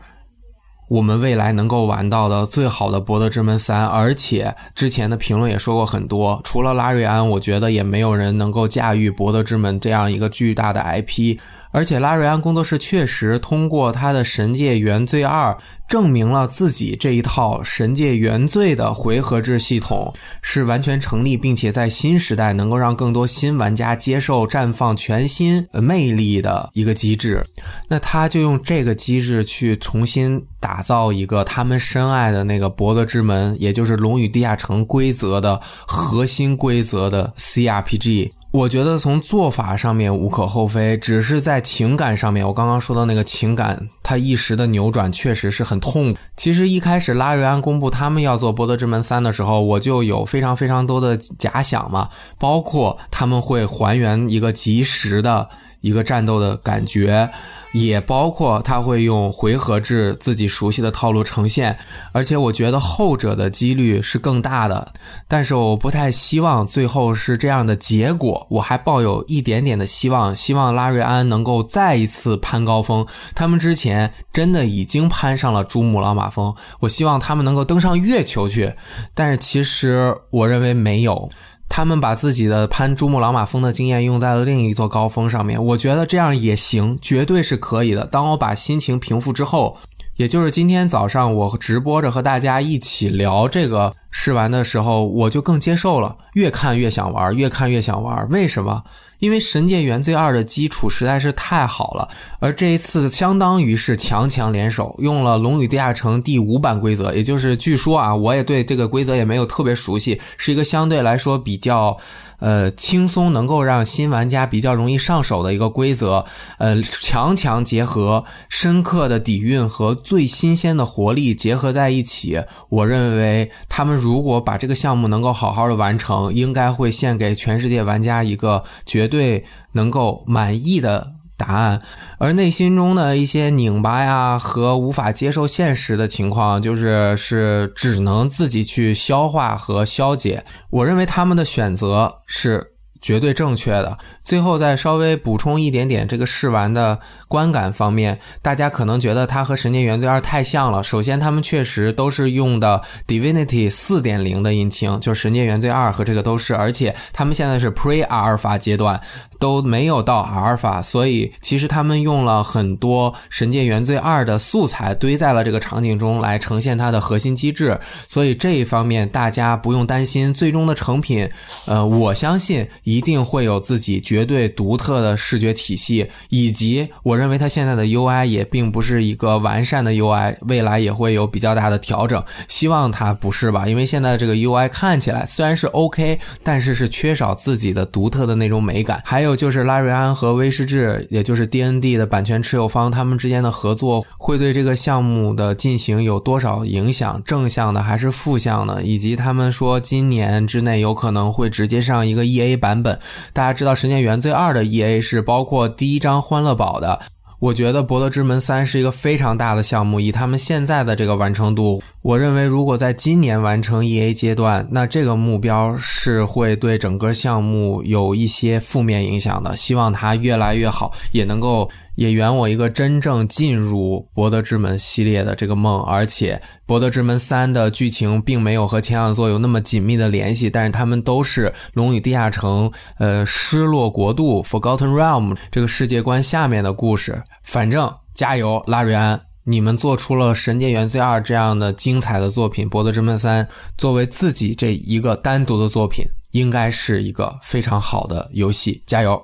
[0.88, 11.36] 我们未来能够玩到的最好的《博德之门三》，而且之前的评论也说过很多，除了拉瑞安，我觉得也没有人能够驾驭《博德之门》这样一个巨大的 IP。
[11.77, 15.53] 而且拉瑞安工作室确实通过他的《神界原罪二》
[15.87, 20.11] 证明了自己这一套《神界原罪》的回合制系统
[20.41, 27.45] 是完全成立，并且在新时代能够让更多新玩家接受绽放全新魅力的一个机制。
[27.91, 38.33] 那他就用这个机制去重新打造一个他们深爱的那个《博德之门》，也就是《龙与地下城》规则的核心规则的 CRPG。
[38.57, 46.16] 我觉得从做法上面无可厚非，只是在情感上面，我刚刚说的那个情感，它一时的扭转确实是很痛。
[46.38, 55.46] 其实一开始拉瑞安公布他们要做《博德之门三》的时候，我就有非常非常多的假想嘛，包括他们会还原一个及时的
[55.81, 57.29] 一个战斗的感觉。
[57.72, 61.77] 也包括他会用回合制自己熟悉的套路呈现，
[62.11, 64.95] 而且我觉得后者的几率是更大的。
[65.29, 73.07] 但是我不太希望最后是这样的结果，我还抱有一点点的希望，希望拉瑞安能够再一次攀高峰。
[73.35, 78.72] 他们之前真的已经攀上了珠穆朗玛峰，我希望他们能够登上月球去。
[79.12, 81.29] 但是其实我认为没有。
[81.69, 88.07] 他们把自己的攀珠穆朗玛峰的经验用在了另一座高峰上面，我觉得这样也行，绝对是可以的。
[88.07, 89.77] 当我把心情平复之后，
[90.14, 96.17] 也就是今天早上我直播着和大家一起聊这个试玩的时候，我就更接受了。
[96.33, 98.27] 越看越想玩，越看越想玩。
[98.31, 98.83] 为什么？
[99.19, 102.09] 因为《神界原罪二》的基础实在是太好了，
[102.39, 111.97] 而这一次相当于是强强联手，用了《龙与地下城》第五版规则，也就是据说啊，我也对这个规则也没有特别熟悉，是一个相对来说比较。
[112.39, 116.24] 呃，轻松能够让新玩家比较容易上手的一个规则，
[116.59, 131.16] 呃，强强结合，深刻的底蕴和最新鲜的活力结合在一起，我认为他们如果把这个项目能够好好的完成，应该会献给全世界玩家一个绝对能够满意的。
[131.37, 131.80] 答案，
[132.18, 140.45] 而内心中的一些拧巴呀和无法接受现实的情况，就是是只能自己去消化和消解。
[140.70, 142.72] 我认为他们的选择是。
[143.03, 143.97] 绝对正确的。
[144.24, 150.82] 最后再稍微补充一点点这个试玩的观感方面，大家可能觉得它和《神界原罪二》太像了。
[150.82, 159.01] 首先，他们确实都是用的 Divinity 四点零的引擎，就是《神界原罪二》和这个都是，而且他们现在是 Pre 阿尔法阶段，
[159.39, 171.28] 都没有到阿尔法，所以其实他们用了很多《神界原罪二》的素材堆在了这个场景中来呈现它的核心机制，所以这一方面大家不用担心最终的成品。
[171.64, 182.22] 呃，我相信一定会有自己绝对独特的视觉体系，以及我认为它现在的 UI 也并不是一个完善的 UI，未来也会有比较大的调整。
[182.47, 183.66] 希望它不是吧？
[183.66, 189.03] 因为现在的这个 UI 看起来虽然是 OK，但是是缺少自己的独特的那种美感。
[189.05, 197.20] 还有还有就是拉瑞安和威士治，也就是 DND 的版权持有方，他们之间的合作会对这个项目的进行有多少影响？
[197.24, 198.85] 正向的还是负向的？
[198.85, 202.97] 以及他们说今年之内有可能会直接上一个 EA 版本。
[203.33, 207.01] 大家知道《神剑原罪二》的 EA 是包括第一张《欢乐堡》的，
[207.39, 219.55] 我觉得《博德之门三》是一个非常大的项目，以他们现在的这个完成度，我认为如果在今年完成 EA 阶段，那这个目标是会对整个项目有一些负面影响的。
[219.57, 221.68] 希望它越来越好，也能够。
[221.97, 237.20] 也圆我一个真正进入《博德之门》系列的这个梦，而且《博德之门三》的剧情并没有和前两作有那么紧密的联系，但是他们都是《龙与地下城》呃失落国度 （Forgotten Realm） 这个世界观下面的故事。
[237.42, 243.44] 反正加油，拉瑞安，你们做出了《神界原罪二》这样的精彩的作品，《博德之门三》
[243.78, 248.82] 作为自己这一个单独的作品，应该是一个非常好的游戏。
[248.86, 249.18] 加油！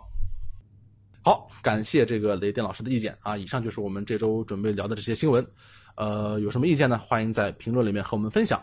[1.63, 3.37] 感谢这个雷电老师的意见啊！
[3.37, 5.47] 以上就是我们这周准备聊的这些新闻，
[5.95, 6.99] 呃，有什么意见呢？
[6.99, 8.61] 欢迎在评论里面和我们分享。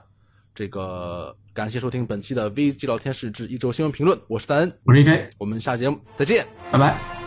[0.53, 7.18] 这个感谢收听本期的 VG 聊天室之一周新闻评论，我是三恩，我是 K，我们下节目再见，拜拜。